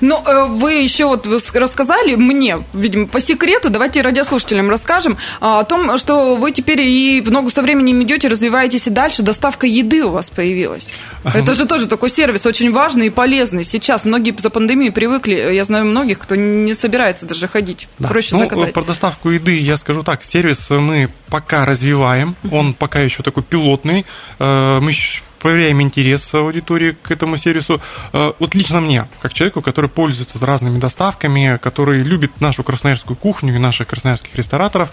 Ну, 0.00 0.22
э, 0.26 0.46
вы 0.46 0.74
еще 0.74 1.06
вот 1.06 1.26
рассказали 1.54 2.14
мне, 2.14 2.62
видимо, 2.72 3.06
по 3.06 3.20
секрету, 3.20 3.70
давайте 3.70 4.02
радиослушателям 4.02 4.70
расскажем 4.70 5.16
а, 5.40 5.60
о 5.60 5.64
том, 5.64 5.96
что 5.98 6.36
вы 6.36 6.52
теперь 6.52 6.82
и 6.82 7.20
в 7.20 7.30
ногу 7.30 7.50
со 7.50 7.62
временем 7.62 8.02
идете, 8.02 8.28
развиваетесь 8.28 8.86
и 8.86 8.90
дальше, 8.90 9.22
доставка 9.22 9.66
еды 9.66 10.04
у 10.04 10.10
вас 10.10 10.30
появилась. 10.30 10.88
Это 11.24 11.54
же 11.54 11.66
тоже 11.66 11.86
такой 11.86 12.10
сервис 12.10 12.46
очень 12.46 12.72
важный 12.72 13.08
и 13.08 13.10
полезный. 13.10 13.64
Сейчас 13.64 14.04
многие 14.04 14.34
за 14.38 14.50
пандемию 14.50 14.92
привыкли, 14.92 15.34
я 15.52 15.64
знаю 15.64 15.84
многих, 15.84 16.18
кто 16.18 16.34
не 16.34 16.74
собирается 16.74 17.26
даже 17.26 17.46
ходить, 17.46 17.88
да. 17.98 18.08
проще 18.08 18.34
ну, 18.34 18.40
заказать. 18.40 18.72
Про 18.72 18.82
доставку 18.84 19.30
еды 19.30 19.58
я 19.58 19.76
скажу 19.76 20.02
так, 20.02 20.24
сервис 20.24 20.70
мы 20.70 21.10
пока 21.28 21.64
развиваем, 21.64 22.36
он 22.50 22.74
пока 22.74 23.00
еще 23.00 23.22
такой 23.22 23.42
пилотный, 23.42 24.06
э, 24.38 24.78
мы 24.80 24.92
проверяем 25.40 25.82
интерес 25.82 26.32
аудитории 26.34 26.96
к 27.02 27.10
этому 27.10 27.36
сервису. 27.36 27.80
Э, 28.12 28.32
вот 28.38 28.54
лично 28.54 28.80
мне, 28.80 29.08
как 29.20 29.32
человеку, 29.32 29.62
который 29.62 29.90
пользуется 29.90 30.38
разными 30.44 30.78
доставками, 30.78 31.58
который 31.60 32.02
любит 32.02 32.40
нашу 32.40 32.62
красноярскую 32.62 33.16
кухню 33.16 33.54
и 33.54 33.58
наших 33.58 33.88
красноярских 33.88 34.34
рестораторов, 34.36 34.92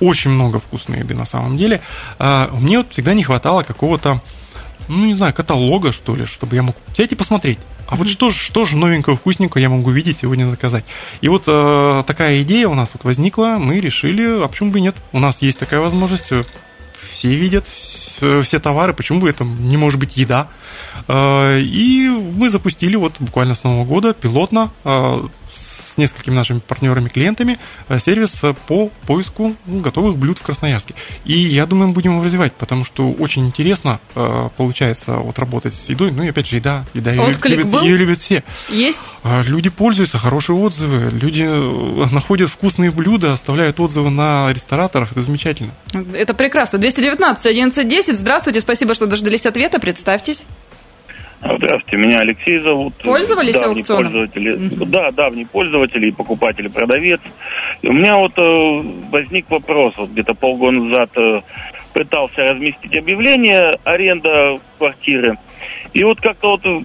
очень 0.00 0.30
много 0.30 0.58
вкусной 0.58 1.00
еды 1.00 1.14
на 1.14 1.24
самом 1.24 1.56
деле, 1.56 1.80
э, 2.18 2.48
мне 2.52 2.78
вот 2.78 2.90
всегда 2.90 3.14
не 3.14 3.22
хватало 3.22 3.62
какого-то 3.62 4.20
ну, 4.88 5.06
не 5.06 5.14
знаю, 5.14 5.34
каталога, 5.34 5.90
что 5.92 6.14
ли, 6.14 6.26
чтобы 6.26 6.54
я 6.54 6.62
мог 6.62 6.76
взять 6.92 7.12
и 7.12 7.16
посмотреть. 7.16 7.58
А 7.88 7.96
вот 7.96 8.08
что, 8.08 8.30
что 8.30 8.64
же 8.64 8.76
новенького, 8.76 9.16
вкусненького 9.16 9.60
я 9.60 9.68
могу 9.68 9.90
видеть 9.90 10.18
сегодня 10.20 10.46
заказать? 10.46 10.84
И 11.20 11.28
вот 11.28 11.44
э, 11.46 12.04
такая 12.06 12.42
идея 12.42 12.68
у 12.68 12.74
нас 12.74 12.90
вот 12.92 13.04
возникла, 13.04 13.58
мы 13.58 13.80
решили, 13.80 14.42
а 14.44 14.48
почему 14.48 14.70
бы 14.70 14.78
и 14.78 14.82
нет? 14.82 14.96
У 15.12 15.20
нас 15.20 15.40
есть 15.42 15.58
такая 15.58 15.80
возможность, 15.80 16.32
все 17.16 17.34
видят, 17.34 17.66
все 17.66 18.58
товары, 18.58 18.92
почему 18.92 19.20
бы 19.20 19.30
это 19.30 19.44
не 19.44 19.76
может 19.76 19.98
быть 19.98 20.16
еда. 20.16 20.48
Э, 21.08 21.58
и 21.58 22.08
мы 22.08 22.50
запустили 22.50 22.96
вот 22.96 23.14
буквально 23.20 23.54
с 23.54 23.64
Нового 23.64 23.84
года 23.84 24.12
пилотно 24.12 24.70
э, 24.84 25.22
с 25.96 25.98
несколькими 25.98 26.34
нашими 26.34 26.58
партнерами-клиентами 26.58 27.58
э, 27.88 27.98
сервис 27.98 28.42
по 28.66 28.90
поиску 29.06 29.56
ну, 29.64 29.80
готовых 29.80 30.16
блюд 30.16 30.38
в 30.38 30.42
Красноярске. 30.42 30.94
И 31.24 31.38
я 31.38 31.64
думаю, 31.64 31.88
мы 31.88 31.94
будем 31.94 32.12
его 32.12 32.24
развивать, 32.24 32.52
потому 32.52 32.84
что 32.84 33.10
очень 33.12 33.46
интересно 33.46 33.98
э, 34.14 34.48
получается 34.56 35.16
вот 35.16 35.38
работать 35.38 35.74
с 35.74 35.88
едой. 35.88 36.12
Ну 36.12 36.22
и 36.22 36.28
опять 36.28 36.46
же, 36.46 36.56
еда. 36.56 36.84
еда 36.92 37.12
Отклик 37.12 37.58
любят, 37.58 37.72
был? 37.72 37.82
Ее 37.82 37.96
любят 37.96 38.18
все. 38.18 38.44
Есть? 38.68 39.14
А, 39.22 39.42
люди 39.42 39.70
пользуются, 39.70 40.18
хорошие 40.18 40.56
отзывы. 40.56 41.10
Люди 41.10 41.44
э, 41.48 42.06
находят 42.12 42.50
вкусные 42.50 42.90
блюда, 42.90 43.32
оставляют 43.32 43.80
отзывы 43.80 44.10
на 44.10 44.52
рестораторов. 44.52 45.12
Это 45.12 45.22
замечательно. 45.22 45.72
Это 46.14 46.34
прекрасно. 46.34 46.78
219 46.78 47.46
11 47.46 47.88
10. 47.88 48.18
Здравствуйте, 48.18 48.60
спасибо, 48.60 48.92
что 48.92 49.06
дождались 49.06 49.46
ответа. 49.46 49.80
Представьтесь. 49.80 50.44
Здравствуйте, 51.40 51.96
меня 51.96 52.20
Алексей 52.20 52.58
зовут. 52.58 52.94
Пользовались 53.02 53.54
давний 53.54 53.80
аукционом? 53.80 54.04
Пользователи, 54.04 54.56
mm-hmm. 54.56 54.86
Да, 54.86 55.10
давний 55.10 55.44
пользователь 55.44 56.04
и 56.06 56.10
покупатель, 56.10 56.66
и 56.66 56.70
продавец. 56.70 57.20
И 57.82 57.88
у 57.88 57.92
меня 57.92 58.16
вот 58.16 58.32
э, 58.38 59.10
возник 59.10 59.50
вопрос, 59.50 59.94
вот 59.96 60.10
где-то 60.10 60.34
полгода 60.34 60.78
назад 60.78 61.10
э, 61.16 61.40
пытался 61.92 62.42
разместить 62.42 62.96
объявление 62.96 63.78
аренда 63.84 64.56
квартиры. 64.78 65.36
И 65.92 66.04
вот 66.04 66.20
как-то 66.20 66.48
вот 66.52 66.66
э, 66.66 66.80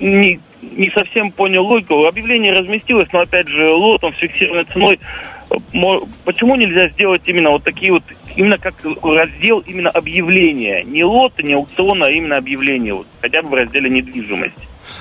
не, 0.00 0.40
не 0.62 0.90
совсем 0.90 1.30
понял 1.30 1.64
логику. 1.64 2.04
Объявление 2.04 2.52
разместилось, 2.52 3.08
но 3.12 3.20
опять 3.20 3.48
же 3.48 3.70
лотом 3.70 4.12
с 4.14 4.16
фиксированной 4.16 4.64
ценой. 4.64 4.98
Почему 6.24 6.56
нельзя 6.56 6.90
сделать 6.90 7.22
именно 7.26 7.50
вот 7.50 7.64
такие 7.64 7.92
вот, 7.92 8.02
именно 8.36 8.58
как 8.58 8.74
раздел 9.02 9.60
именно 9.60 9.90
объявления? 9.90 10.82
Не 10.84 11.04
лот, 11.04 11.32
не 11.42 11.54
аукцион, 11.54 12.02
а 12.02 12.10
именно 12.10 12.36
объявление, 12.36 12.94
вот, 12.94 13.06
хотя 13.20 13.42
бы 13.42 13.48
в 13.48 13.54
разделе 13.54 13.90
недвижимость. 13.90 14.56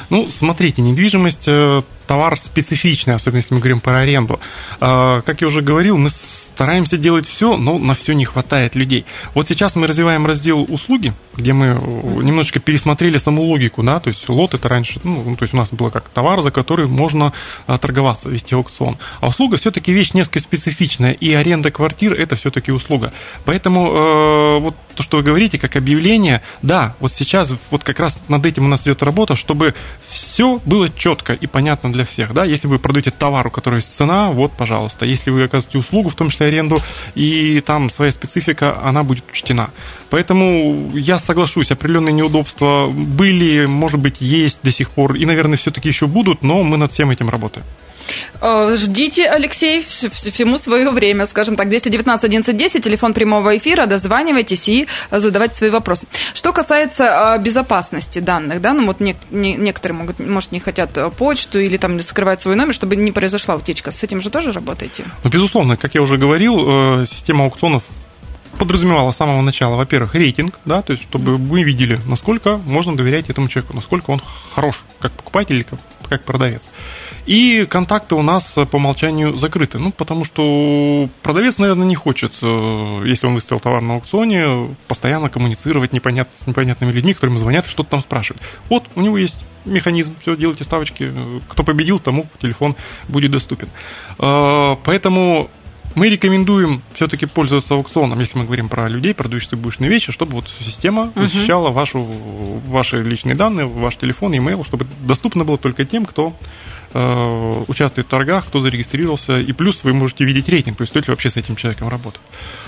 Ну, 0.09 0.29
смотрите, 0.29 0.81
недвижимость 0.81 1.47
э, 1.47 1.81
товар 2.07 2.37
специфичный, 2.37 3.15
особенно 3.15 3.37
если 3.37 3.53
мы 3.53 3.59
говорим 3.59 3.79
про 3.79 3.97
аренду. 3.97 4.39
Э, 4.79 5.21
как 5.25 5.41
я 5.41 5.47
уже 5.47 5.61
говорил, 5.61 5.97
мы 5.97 6.09
стараемся 6.57 6.97
делать 6.97 7.27
все, 7.27 7.55
но 7.55 7.77
на 7.77 7.93
все 7.93 8.13
не 8.13 8.25
хватает 8.25 8.73
людей. 8.73 9.05
Вот 9.35 9.47
сейчас 9.47 9.75
мы 9.75 9.85
развиваем 9.85 10.25
раздел 10.25 10.65
услуги, 10.67 11.13
где 11.35 11.53
мы 11.53 11.75
немножечко 12.23 12.59
пересмотрели 12.59 13.19
саму 13.19 13.43
логику, 13.43 13.83
да, 13.83 13.99
то 13.99 14.07
есть 14.07 14.27
лот 14.27 14.55
это 14.55 14.67
раньше, 14.67 14.99
ну, 15.03 15.35
то 15.35 15.43
есть 15.43 15.53
у 15.53 15.57
нас 15.57 15.69
было 15.69 15.91
как 15.91 16.09
товар, 16.09 16.41
за 16.41 16.49
который 16.49 16.87
можно 16.87 17.31
а, 17.67 17.77
торговаться, 17.77 18.27
вести 18.29 18.55
аукцион. 18.55 18.97
А 19.21 19.27
услуга 19.27 19.57
все-таки 19.57 19.93
вещь 19.93 20.13
несколько 20.13 20.39
специфичная, 20.39 21.11
и 21.11 21.31
аренда 21.31 21.69
квартир 21.69 22.13
это 22.13 22.35
все-таки 22.35 22.71
услуга. 22.71 23.13
Поэтому 23.45 23.91
э, 23.91 24.59
вот 24.59 24.75
то, 24.97 25.03
что 25.03 25.17
вы 25.17 25.23
говорите, 25.23 25.59
как 25.59 25.75
объявление, 25.75 26.41
да, 26.63 26.95
вот 26.99 27.13
сейчас 27.13 27.53
вот 27.69 27.83
как 27.83 27.99
раз 27.99 28.17
над 28.27 28.45
этим 28.45 28.65
у 28.65 28.67
нас 28.67 28.81
идет 28.81 29.03
работа, 29.03 29.35
чтобы 29.35 29.75
все 30.07 30.59
было 30.65 30.89
четко 30.89 31.33
и 31.33 31.45
понятно 31.45 31.93
для 31.93 32.03
всех, 32.03 32.33
да, 32.33 32.43
если 32.43 32.67
вы 32.67 32.79
продаете 32.79 33.11
товар, 33.11 33.47
у 33.47 33.51
которого 33.51 33.77
есть 33.77 33.95
цена, 33.95 34.31
вот, 34.31 34.51
пожалуйста, 34.53 35.05
если 35.05 35.29
вы 35.29 35.43
оказываете 35.43 35.77
услугу, 35.77 36.09
в 36.09 36.15
том 36.15 36.31
числе 36.31 36.47
аренду, 36.47 36.81
и 37.13 37.61
там 37.61 37.91
своя 37.91 38.11
специфика, 38.11 38.79
она 38.83 39.03
будет 39.03 39.23
учтена. 39.31 39.69
Поэтому 40.09 40.91
я 40.95 41.19
соглашусь, 41.19 41.71
определенные 41.71 42.13
неудобства 42.13 42.87
были, 42.87 43.65
может 43.67 43.99
быть, 43.99 44.15
есть 44.19 44.59
до 44.63 44.71
сих 44.71 44.89
пор, 44.89 45.15
и, 45.15 45.25
наверное, 45.25 45.57
все-таки 45.57 45.87
еще 45.87 46.07
будут, 46.07 46.41
но 46.41 46.63
мы 46.63 46.77
над 46.77 46.91
всем 46.91 47.11
этим 47.11 47.29
работаем. 47.29 47.65
Э, 48.41 48.75
ждите, 48.77 49.27
Алексей, 49.27 49.81
всему 49.81 50.57
свое 50.57 50.89
время, 50.89 51.25
скажем 51.25 51.55
так. 51.55 51.69
219 51.69 52.23
1110, 52.23 52.83
телефон 52.83 53.13
прямого 53.13 53.57
эфира, 53.57 53.85
дозванивайтесь 53.85 54.67
и 54.69 54.87
задавайте 55.11 55.55
свои 55.55 55.69
вопросы. 55.69 56.07
Что 56.33 56.53
касается 56.53 57.35
э, 57.37 57.41
безопасности 57.41 58.19
данных, 58.19 58.61
да, 58.61 58.73
ну 58.73 58.85
вот 58.85 58.99
не, 58.99 59.15
не, 59.31 59.55
некоторые 59.55 59.97
могут, 59.97 60.19
может, 60.19 60.51
не 60.51 60.59
хотят 60.59 60.97
э, 60.97 61.09
почту 61.09 61.59
или 61.59 61.77
там 61.77 61.99
скрывать 62.01 62.41
свой 62.41 62.55
номер, 62.55 62.73
чтобы 62.73 62.95
не 62.95 63.11
произошла 63.11 63.55
утечка. 63.55 63.91
С 63.91 64.03
этим 64.03 64.21
же 64.21 64.29
тоже 64.29 64.51
работаете? 64.51 65.05
Ну, 65.23 65.29
безусловно, 65.29 65.77
как 65.77 65.95
я 65.95 66.01
уже 66.01 66.17
говорил, 66.17 67.05
система 67.05 67.45
аукционов 67.45 67.83
подразумевала 68.57 69.11
с 69.11 69.17
самого 69.17 69.41
начала, 69.41 69.75
во-первых, 69.75 70.15
рейтинг, 70.15 70.59
да, 70.65 70.81
то 70.81 70.93
есть 70.93 71.03
чтобы 71.03 71.37
мы 71.37 71.63
видели, 71.63 71.99
насколько 72.05 72.57
можно 72.57 72.95
доверять 72.95 73.29
этому 73.29 73.47
человеку, 73.47 73.75
насколько 73.75 74.11
он 74.11 74.21
хорош, 74.53 74.83
как 74.99 75.11
покупатель 75.13 75.55
или 75.55 75.63
как, 75.63 75.79
как 76.07 76.23
продавец. 76.23 76.63
И 77.25 77.65
контакты 77.69 78.15
у 78.15 78.21
нас 78.21 78.53
по 78.53 78.77
умолчанию 78.77 79.37
закрыты. 79.37 79.79
Ну, 79.79 79.91
потому 79.91 80.23
что 80.23 81.09
продавец, 81.21 81.57
наверное, 81.57 81.85
не 81.85 81.95
хочет, 81.95 82.33
э, 82.41 83.03
если 83.05 83.27
он 83.27 83.33
выставил 83.33 83.59
товар 83.59 83.81
на 83.81 83.95
аукционе, 83.95 84.69
постоянно 84.87 85.29
коммуницировать 85.29 85.91
непонят, 85.91 86.29
с 86.35 86.47
непонятными 86.47 86.91
людьми, 86.91 87.13
которым 87.13 87.37
звонят 87.37 87.67
и 87.67 87.69
что-то 87.69 87.89
там 87.91 88.01
спрашивают. 88.01 88.41
Вот, 88.69 88.85
у 88.95 89.01
него 89.01 89.17
есть 89.17 89.37
механизм, 89.65 90.15
все, 90.21 90.37
делайте 90.37 90.63
ставочки, 90.63 91.11
кто 91.49 91.63
победил, 91.63 91.99
тому 91.99 92.27
телефон 92.41 92.75
будет 93.09 93.31
доступен. 93.31 93.67
Э, 94.19 94.77
поэтому 94.83 95.49
мы 95.97 96.09
рекомендуем 96.09 96.83
все-таки 96.93 97.25
пользоваться 97.25 97.73
аукционом, 97.73 98.19
если 98.19 98.37
мы 98.37 98.45
говорим 98.45 98.69
про 98.69 98.87
людей, 98.87 99.15
продающих 99.15 99.57
бушные 99.57 99.89
вещи, 99.89 100.11
чтобы 100.11 100.33
вот 100.33 100.47
система 100.63 101.11
защищала 101.15 101.71
вашу, 101.71 102.03
ваши 102.67 103.01
личные 103.01 103.33
данные, 103.33 103.65
ваш 103.65 103.95
телефон, 103.95 104.31
e-mail, 104.33 104.63
чтобы 104.63 104.85
доступно 105.01 105.43
было 105.43 105.57
только 105.57 105.85
тем, 105.85 106.05
кто 106.05 106.35
э, 106.93 107.63
участвует 107.67 108.05
в 108.05 108.09
торгах, 108.11 108.45
кто 108.45 108.59
зарегистрировался, 108.59 109.39
и 109.39 109.51
плюс 109.53 109.83
вы 109.83 109.93
можете 109.93 110.23
видеть 110.23 110.47
рейтинг, 110.49 110.77
то 110.77 110.83
есть 110.83 110.91
стоит 110.91 111.07
ли 111.07 111.11
вообще 111.11 111.31
с 111.31 111.37
этим 111.37 111.55
человеком 111.55 111.89
работать. 111.89 112.21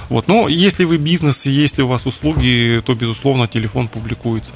Вот. 0.09 0.27
Но 0.27 0.47
если 0.47 0.85
вы 0.85 0.97
бизнес, 0.97 1.45
если 1.45 1.83
у 1.83 1.87
вас 1.87 2.07
услуги, 2.07 2.81
то, 2.83 2.95
безусловно, 2.95 3.47
телефон 3.47 3.89
публикуется. 3.89 4.53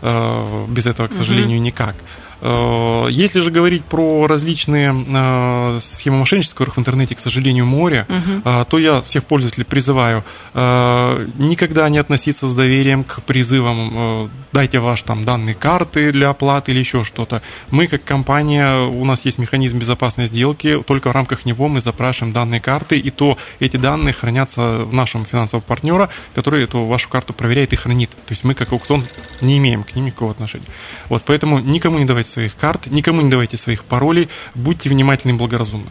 Э, 0.00 0.64
без 0.70 0.86
этого, 0.86 1.08
к 1.08 1.12
сожалению, 1.12 1.58
угу. 1.58 1.66
никак. 1.66 1.94
Э, 2.40 3.06
если 3.10 3.40
же 3.40 3.50
говорить 3.50 3.84
про 3.84 4.26
различные 4.26 4.94
э, 4.94 5.80
схемы 5.82 6.18
мошенничества, 6.18 6.56
которых 6.56 6.76
в 6.76 6.80
интернете, 6.80 7.14
к 7.14 7.20
сожалению, 7.20 7.66
море, 7.66 8.06
угу. 8.08 8.64
то 8.68 8.78
я 8.78 9.00
всех 9.02 9.24
пользователей 9.24 9.64
призываю 9.64 10.24
никогда 10.54 11.88
не 11.88 11.98
относиться 11.98 12.46
с 12.46 12.54
доверием 12.54 13.04
к 13.04 13.22
призывам 13.22 14.30
«дайте 14.52 14.78
ваш 14.78 15.02
там 15.02 15.24
данные 15.24 15.54
карты 15.54 16.12
для 16.12 16.30
оплаты» 16.30 16.72
или 16.72 16.78
еще 16.78 17.04
что-то. 17.04 17.42
Мы, 17.70 17.86
как 17.86 18.04
компания, 18.04 18.86
у 18.86 19.04
нас 19.04 19.24
есть 19.24 19.38
механизм 19.38 19.78
безопасной 19.78 20.26
сделки, 20.26 20.80
только 20.86 21.10
в 21.10 21.12
рамках 21.12 21.44
него 21.44 21.68
мы 21.68 21.80
запрашиваем 21.80 22.32
данные 22.32 22.60
карты, 22.60 22.98
и 22.98 23.10
то 23.10 23.36
эти 23.60 23.76
данные 23.76 24.12
хранятся 24.12 24.84
в 24.84 24.92
нашем 24.94 25.24
финансовом 25.24 25.62
партнера, 25.62 26.08
который 26.34 26.64
эту 26.64 26.84
вашу 26.84 27.08
карту 27.08 27.32
проверяет 27.32 27.72
и 27.72 27.76
хранит. 27.76 28.10
То 28.10 28.30
есть 28.30 28.44
мы, 28.44 28.54
как 28.54 28.72
аукцион, 28.72 29.04
не 29.40 29.58
имеем 29.58 29.84
к 29.84 29.94
ним 29.94 30.06
никакого 30.06 30.32
отношения. 30.32 30.66
Вот, 31.08 31.22
поэтому 31.26 31.58
никому 31.58 31.98
не 31.98 32.04
давайте 32.04 32.23
своих 32.24 32.56
карт, 32.56 32.86
никому 32.86 33.22
не 33.22 33.30
давайте 33.30 33.56
своих 33.56 33.84
паролей, 33.84 34.28
будьте 34.54 34.88
внимательны 34.88 35.32
и 35.32 35.34
благоразумны. 35.34 35.86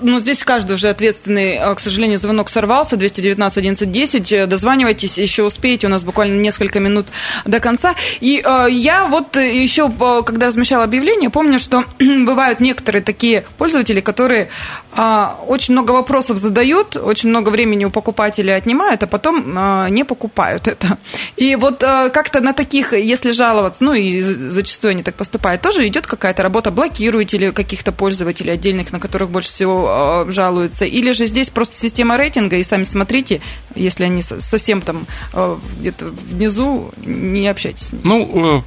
Ну, 0.00 0.18
здесь 0.20 0.42
каждый 0.44 0.76
уже 0.76 0.88
ответственный, 0.88 1.58
а, 1.58 1.74
к 1.74 1.80
сожалению, 1.80 2.18
звонок 2.18 2.48
сорвался, 2.48 2.96
219 2.96 3.58
1110, 3.58 4.48
дозванивайтесь, 4.48 5.18
еще 5.18 5.44
успеете, 5.44 5.86
у 5.86 5.90
нас 5.90 6.02
буквально 6.02 6.40
несколько 6.40 6.80
минут 6.80 7.06
до 7.44 7.60
конца. 7.60 7.94
И 8.20 8.42
э, 8.44 8.66
я 8.70 9.06
вот 9.06 9.36
еще, 9.36 9.90
когда 10.24 10.46
размещала 10.46 10.84
объявление, 10.84 11.30
помню, 11.30 11.58
что 11.58 11.84
бывают 11.98 12.60
некоторые 12.60 13.02
такие 13.02 13.44
пользователи, 13.58 14.00
которые 14.00 14.48
э, 14.96 15.26
очень 15.46 15.74
много 15.74 15.92
вопросов 15.92 16.38
задают, 16.38 16.96
очень 16.96 17.28
много 17.28 17.50
времени 17.50 17.84
у 17.84 17.90
покупателя 17.90 18.54
отнимают, 18.54 19.02
а 19.02 19.06
потом 19.06 19.56
э, 19.56 19.88
не 19.90 20.04
покупают 20.04 20.68
это. 20.68 20.98
И 21.36 21.56
вот 21.56 21.82
э, 21.82 22.10
как-то 22.10 22.40
на 22.40 22.52
таких, 22.52 22.92
если 22.92 23.30
жаловаться, 23.32 23.84
ну 23.84 23.94
и 23.94 24.20
зачастую 24.22 24.92
они 24.92 25.02
так 25.04 25.14
поступают, 25.14 25.62
тоже 25.62 25.86
идет 25.86 26.06
какая-то 26.06 26.42
работа, 26.42 26.70
блокируете 26.70 27.38
ли 27.38 27.52
каких-то 27.52 27.92
пользователей 27.92 28.52
отдельных, 28.52 28.92
на 28.92 29.00
которых 29.00 29.30
больше 29.30 29.50
всего 29.50 30.24
э, 30.26 30.32
жалуются, 30.32 30.84
или 30.84 31.12
же 31.12 31.26
здесь 31.26 31.50
просто 31.50 31.76
система 31.76 32.16
рейтинга, 32.16 32.56
и 32.56 32.64
сами 32.64 32.84
смотрите, 32.84 33.40
если 33.74 34.04
они 34.04 34.22
совсем 34.22 34.80
там 34.80 35.06
э, 35.32 35.56
где-то 35.80 36.06
внизу, 36.06 36.92
не 37.04 37.46
общайтесь 37.48 37.88
с 37.88 37.92
ними. 37.92 38.02
Ну, 38.04 38.58
э, 38.58 38.62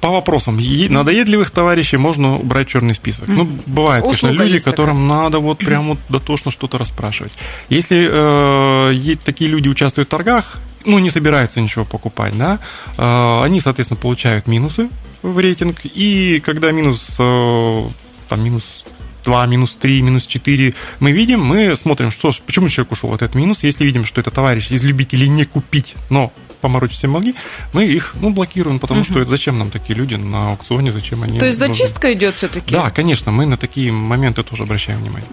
по 0.00 0.10
вопросам 0.10 0.58
надоедливых 0.58 1.50
товарищей 1.50 1.98
можно 1.98 2.38
убрать 2.38 2.68
черный 2.68 2.94
список. 2.94 3.28
Ну, 3.28 3.46
бывают, 3.66 4.04
конечно, 4.04 4.28
люди, 4.28 4.58
которым 4.58 5.06
такая. 5.06 5.22
надо 5.22 5.38
вот 5.40 5.58
прям 5.58 5.88
вот 5.88 5.98
дотошно 6.08 6.50
что-то 6.50 6.78
расспрашивать. 6.78 7.32
Если 7.68 8.08
э, 8.10 9.16
такие 9.22 9.50
люди 9.50 9.68
участвуют 9.68 10.08
в 10.08 10.10
торгах, 10.10 10.58
ну, 10.84 10.98
не 10.98 11.10
собираются 11.10 11.60
ничего 11.60 11.84
покупать, 11.84 12.36
да, 12.36 12.58
э, 12.96 13.42
они, 13.42 13.60
соответственно, 13.60 14.00
получают 14.00 14.46
минусы 14.46 14.88
в 15.22 15.38
рейтинг, 15.38 15.78
и 15.84 16.40
когда 16.44 16.72
минус, 16.72 17.06
э, 17.18 17.88
там, 18.28 18.42
минус 18.42 18.84
2, 19.24 19.46
минус 19.46 19.76
3, 19.80 20.02
минус 20.02 20.26
4 20.26 20.74
мы 20.98 21.12
видим, 21.12 21.44
мы 21.44 21.76
смотрим, 21.76 22.10
что 22.10 22.30
почему 22.46 22.68
человек 22.68 22.92
ушел 22.92 23.10
в 23.10 23.14
этот 23.14 23.34
минус, 23.34 23.62
если 23.62 23.84
видим, 23.84 24.04
что 24.04 24.20
это 24.20 24.30
товарищ 24.30 24.70
из 24.70 24.82
любителей 24.82 25.28
не 25.28 25.44
купить, 25.44 25.94
но 26.08 26.32
поморочить 26.60 26.98
все 26.98 27.08
мозги, 27.08 27.34
мы 27.72 27.84
их 27.84 28.14
ну, 28.20 28.30
блокируем, 28.30 28.78
потому 28.78 29.00
угу. 29.00 29.10
что 29.10 29.24
зачем 29.24 29.58
нам 29.58 29.70
такие 29.70 29.98
люди 29.98 30.14
на 30.14 30.50
аукционе, 30.50 30.92
зачем 30.92 31.22
они... 31.22 31.38
То 31.38 31.46
есть 31.46 31.58
нужны? 31.58 31.74
зачистка 31.74 32.12
идет 32.12 32.36
все-таки? 32.36 32.74
Да, 32.74 32.90
конечно, 32.90 33.32
мы 33.32 33.46
на 33.46 33.56
такие 33.56 33.92
моменты 33.92 34.42
тоже 34.42 34.64
обращаем 34.64 35.00
внимание. 35.00 35.28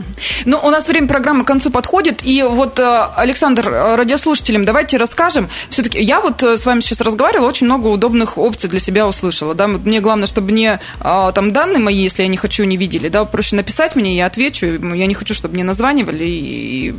Ну, 0.45 0.59
у 0.63 0.69
нас 0.69 0.87
время 0.87 1.07
программы 1.07 1.43
к 1.43 1.47
концу 1.47 1.69
подходит, 1.69 2.23
и 2.23 2.43
вот, 2.43 2.79
э, 2.79 3.07
Александр, 3.15 3.69
э, 3.69 3.95
радиослушателям 3.95 4.65
давайте 4.65 4.97
расскажем. 4.97 5.49
Все-таки 5.69 6.01
я 6.01 6.21
вот 6.21 6.43
э, 6.43 6.57
с 6.57 6.65
вами 6.65 6.79
сейчас 6.81 7.01
разговаривала, 7.01 7.47
очень 7.47 7.65
много 7.65 7.87
удобных 7.87 8.37
опций 8.37 8.69
для 8.69 8.79
себя 8.79 9.07
услышала. 9.07 9.53
Да? 9.53 9.67
Мне 9.67 10.01
главное, 10.01 10.27
чтобы 10.27 10.51
мне 10.51 10.79
там 10.99 11.51
данные 11.51 11.79
мои, 11.79 12.01
если 12.01 12.23
я 12.23 12.27
не 12.27 12.37
хочу, 12.37 12.63
не 12.63 12.77
видели. 12.77 13.09
Да? 13.09 13.25
Проще 13.25 13.55
написать 13.55 13.95
мне, 13.95 14.15
я 14.15 14.25
отвечу. 14.25 14.65
Я 14.65 15.05
не 15.05 15.13
хочу, 15.13 15.33
чтобы 15.33 15.55
мне 15.55 15.63
названивали 15.63 16.25
и 16.25 16.93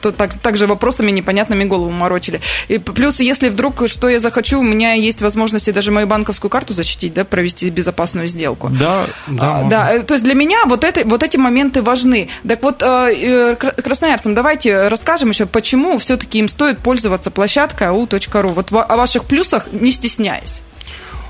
то, 0.00 0.12
так, 0.12 0.38
также 0.38 0.66
вопросами 0.66 1.10
непонятными 1.10 1.64
голову 1.64 1.90
морочили. 1.90 2.40
И 2.68 2.78
Плюс, 2.78 3.20
если 3.20 3.48
вдруг 3.48 3.88
что 3.88 4.08
я 4.08 4.18
захочу, 4.20 4.60
у 4.60 4.62
меня 4.62 4.94
есть 4.94 5.20
возможности 5.22 5.70
даже 5.70 5.90
мою 5.90 6.06
банковскую 6.06 6.50
карту 6.50 6.72
защитить, 6.72 7.14
да, 7.14 7.24
провести 7.24 7.70
безопасную 7.70 8.28
сделку. 8.28 8.70
Да, 8.70 9.06
да. 9.26 9.60
А, 9.60 9.64
да, 9.64 9.92
э, 9.92 10.02
то 10.02 10.14
есть 10.14 10.24
для 10.24 10.34
меня 10.34 10.64
вот, 10.66 10.84
это, 10.84 11.06
вот 11.06 11.22
эти 11.22 11.36
моменты 11.36 11.82
важны. 11.82 12.28
Так 12.46 12.62
вот, 12.62 12.82
э, 12.82 12.86
э, 12.86 13.54
красноярцам 13.56 14.34
давайте 14.34 14.88
расскажем 14.88 15.30
еще, 15.30 15.46
почему 15.46 15.98
все-таки 15.98 16.38
им 16.38 16.48
стоит 16.48 16.80
пользоваться 16.80 17.30
площадкой 17.30 17.88
au.ru. 17.88 18.52
Вот 18.52 18.72
о 18.72 18.96
ваших 18.96 19.24
плюсах 19.24 19.68
не 19.72 19.92
стесняясь. 19.92 20.62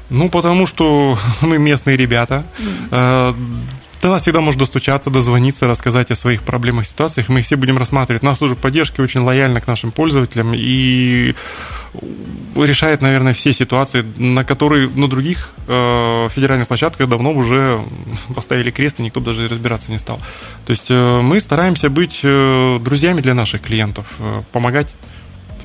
Ну, 0.09 0.29
потому 0.29 0.67
что 0.67 1.19
мы 1.41 1.59
местные 1.59 1.97
ребята. 1.97 2.45
Mm. 2.91 3.35
До 4.01 4.09
нас 4.09 4.23
всегда 4.23 4.41
можно 4.41 4.61
достучаться, 4.61 5.11
дозвониться, 5.11 5.67
рассказать 5.67 6.11
о 6.11 6.15
своих 6.15 6.43
проблемах, 6.43 6.87
ситуациях. 6.87 7.29
Мы 7.29 7.41
их 7.41 7.47
все 7.47 7.57
будем 7.57 7.77
рассматривать. 7.77 8.23
У 8.23 8.27
нас 8.27 8.39
служба 8.39 8.57
поддержки 8.57 9.03
очень 9.03 9.21
лояльна 9.21 9.61
к 9.61 9.67
нашим 9.67 9.93
пользователям 9.93 10.55
и 10.55 11.35
решает, 12.57 13.03
наверное, 13.03 13.35
все 13.35 13.53
ситуации, 13.53 14.05
на 14.17 14.43
которые 14.45 14.89
на 14.89 15.07
других 15.07 15.51
э, 15.67 16.29
федеральных 16.35 16.69
площадках 16.69 17.09
давно 17.09 17.33
уже 17.33 17.81
поставили 18.35 18.71
крест, 18.71 19.01
и 19.01 19.03
никто 19.03 19.21
даже 19.21 19.49
разбираться 19.49 19.91
не 19.91 19.99
стал. 19.99 20.19
То 20.65 20.71
есть 20.71 20.91
э, 20.91 21.21
мы 21.21 21.39
стараемся 21.39 21.91
быть 21.91 22.21
э, 22.23 22.79
друзьями 22.81 23.21
для 23.21 23.35
наших 23.35 23.61
клиентов, 23.61 24.07
э, 24.19 24.43
помогать 24.53 24.89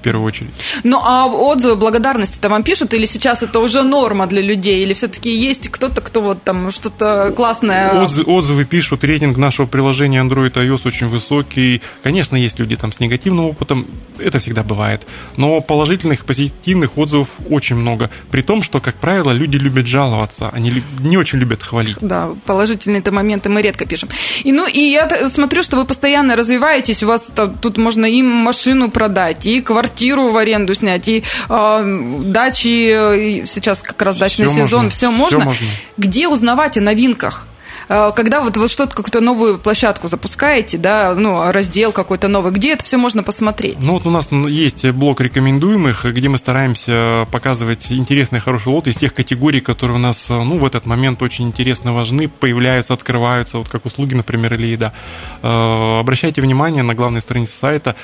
первую 0.05 0.27
очередь. 0.27 0.51
Ну, 0.83 0.99
а 1.03 1.25
отзывы 1.25 1.75
благодарности-то 1.75 2.49
вам 2.49 2.63
пишут, 2.63 2.93
или 2.93 3.07
сейчас 3.07 3.41
это 3.41 3.59
уже 3.59 3.83
норма 3.83 4.27
для 4.27 4.41
людей, 4.41 4.83
или 4.83 4.93
все-таки 4.93 5.31
есть 5.31 5.69
кто-то, 5.69 6.01
кто 6.01 6.21
вот 6.21 6.43
там 6.43 6.71
что-то 6.71 7.33
классное... 7.35 8.03
Отзывы, 8.03 8.31
отзывы 8.31 8.65
пишут, 8.65 9.03
рейтинг 9.03 9.37
нашего 9.37 9.65
приложения 9.65 10.21
Android 10.21 10.53
iOS 10.53 10.81
очень 10.85 11.07
высокий. 11.07 11.81
Конечно, 12.03 12.35
есть 12.37 12.59
люди 12.59 12.75
там 12.75 12.91
с 12.91 12.99
негативным 12.99 13.45
опытом, 13.45 13.87
это 14.19 14.37
всегда 14.37 14.61
бывает. 14.61 15.07
Но 15.37 15.59
положительных, 15.61 16.23
позитивных 16.25 16.97
отзывов 16.97 17.29
очень 17.49 17.75
много. 17.75 18.09
При 18.29 18.43
том, 18.43 18.61
что, 18.61 18.79
как 18.79 18.95
правило, 18.95 19.31
люди 19.31 19.57
любят 19.57 19.87
жаловаться, 19.87 20.49
они 20.49 20.83
не 20.99 21.17
очень 21.17 21.39
любят 21.39 21.63
хвалить. 21.63 21.97
Да, 22.01 22.29
положительные-то 22.45 23.11
моменты 23.11 23.49
мы 23.49 23.63
редко 23.63 23.85
пишем. 23.85 24.09
И, 24.43 24.51
ну, 24.51 24.67
и 24.67 24.79
я 24.79 25.09
смотрю, 25.29 25.63
что 25.63 25.77
вы 25.77 25.85
постоянно 25.85 26.35
развиваетесь, 26.35 27.01
у 27.01 27.07
вас 27.07 27.21
там, 27.35 27.55
тут 27.55 27.77
можно 27.77 28.05
и 28.05 28.21
машину 28.21 28.91
продать, 28.91 29.47
и 29.47 29.61
квартиру 29.61 29.94
в 29.99 30.37
аренду 30.37 30.73
снять, 30.73 31.07
и 31.07 31.23
э, 31.49 32.21
дачи, 32.25 33.45
сейчас 33.45 33.81
как 33.81 34.01
раз 34.01 34.17
дачный 34.17 34.47
все 34.47 34.65
сезон, 34.65 34.85
можно. 34.85 34.89
все 34.89 35.11
можно. 35.11 35.39
Все 35.39 35.45
можно. 35.45 35.67
Где 35.97 36.27
узнавать 36.27 36.77
о 36.77 36.81
новинках? 36.81 37.47
А, 37.87 38.11
когда 38.11 38.41
вот 38.41 38.57
вы 38.57 38.67
что-то, 38.67 38.95
какую-то 38.95 39.21
новую 39.21 39.57
площадку 39.57 40.07
запускаете, 40.07 40.77
да, 40.77 41.13
ну, 41.15 41.51
раздел 41.51 41.91
какой-то 41.91 42.27
новый, 42.27 42.51
где 42.51 42.73
это 42.73 42.85
все 42.85 42.97
можно 42.97 43.23
посмотреть? 43.23 43.77
Ну, 43.81 43.93
вот 43.93 44.05
у 44.05 44.09
нас 44.09 44.29
есть 44.31 44.85
блок 44.91 45.21
рекомендуемых, 45.21 46.05
где 46.05 46.29
мы 46.29 46.37
стараемся 46.37 47.27
показывать 47.31 47.91
интересные, 47.91 48.39
хорошие 48.39 48.73
лоты 48.73 48.91
из 48.91 48.97
тех 48.97 49.13
категорий, 49.13 49.61
которые 49.61 49.97
у 49.97 50.01
нас, 50.01 50.27
ну, 50.29 50.57
в 50.57 50.65
этот 50.65 50.85
момент 50.85 51.21
очень 51.21 51.47
интересно 51.47 51.93
важны, 51.93 52.27
появляются, 52.27 52.93
открываются, 52.93 53.57
вот 53.57 53.69
как 53.69 53.85
услуги, 53.85 54.15
например, 54.15 54.55
или 54.55 54.67
еда. 54.67 54.93
А, 55.41 55.99
обращайте 55.99 56.41
внимание 56.41 56.83
на 56.83 56.95
главной 56.95 57.21
странице 57.21 57.53
сайта, 57.59 57.95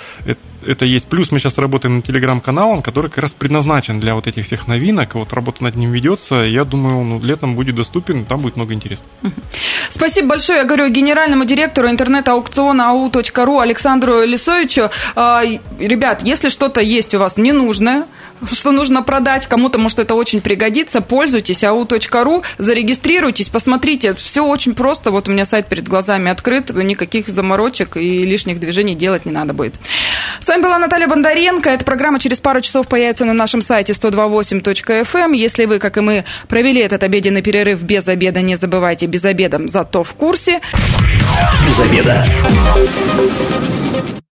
это 0.65 0.85
есть. 0.85 1.07
Плюс 1.07 1.31
мы 1.31 1.39
сейчас 1.39 1.57
работаем 1.57 1.97
над 1.97 2.05
телеграм-каналом, 2.05 2.81
который 2.81 3.09
как 3.09 3.19
раз 3.19 3.31
предназначен 3.33 3.99
для 3.99 4.15
вот 4.15 4.27
этих 4.27 4.45
всех 4.45 4.67
новинок. 4.67 5.15
Вот 5.15 5.33
работа 5.33 5.63
над 5.63 5.75
ним 5.75 5.91
ведется. 5.91 6.35
Я 6.35 6.65
думаю, 6.65 7.03
ну, 7.03 7.19
летом 7.19 7.55
будет 7.55 7.75
доступен, 7.75 8.25
там 8.25 8.41
будет 8.41 8.55
много 8.55 8.73
интересного. 8.73 9.11
Спасибо 9.89 10.29
большое. 10.29 10.59
Я 10.59 10.65
говорю 10.65 10.89
генеральному 10.89 11.45
директору 11.45 11.89
интернет-аукциона 11.89 12.91
au.ru 12.91 13.61
Александру 13.61 14.23
Лисовичу. 14.23 14.89
А, 15.15 15.43
ребят, 15.79 16.21
если 16.23 16.49
что-то 16.49 16.81
есть 16.81 17.13
у 17.13 17.19
вас 17.19 17.37
ненужное, 17.37 18.05
что 18.51 18.71
нужно 18.71 19.03
продать, 19.03 19.47
кому-то, 19.47 19.77
может, 19.77 19.99
это 19.99 20.15
очень 20.15 20.41
пригодится, 20.41 21.01
пользуйтесь 21.01 21.63
au.ru, 21.63 22.43
зарегистрируйтесь, 22.57 23.49
посмотрите, 23.49 24.15
все 24.15 24.45
очень 24.45 24.73
просто, 24.73 25.11
вот 25.11 25.27
у 25.27 25.31
меня 25.31 25.45
сайт 25.45 25.67
перед 25.67 25.87
глазами 25.87 26.31
открыт, 26.31 26.69
никаких 26.71 27.27
заморочек 27.27 27.97
и 27.97 28.25
лишних 28.25 28.59
движений 28.59 28.95
делать 28.95 29.25
не 29.25 29.31
надо 29.31 29.53
будет. 29.53 29.79
С 30.39 30.49
вами 30.51 30.63
была 30.63 30.79
Наталья 30.79 31.07
Бондаренко, 31.07 31.69
эта 31.69 31.85
программа 31.85 32.19
через 32.19 32.41
пару 32.41 32.59
часов 32.59 32.85
появится 32.87 33.23
на 33.23 33.31
нашем 33.31 33.61
сайте 33.61 33.93
128.fm, 33.93 35.19
эм. 35.19 35.31
если 35.31 35.63
вы, 35.63 35.79
как 35.79 35.97
и 35.97 36.01
мы, 36.01 36.25
провели 36.49 36.81
этот 36.81 37.03
обеденный 37.03 37.41
перерыв 37.41 37.81
без 37.83 38.05
обеда, 38.09 38.41
не 38.41 38.57
забывайте, 38.57 39.05
без 39.05 39.23
обеда, 39.23 39.61
зато 39.67 40.03
в 40.03 40.13
курсе. 40.13 40.59
Без 41.65 41.79
обеда. 41.79 42.25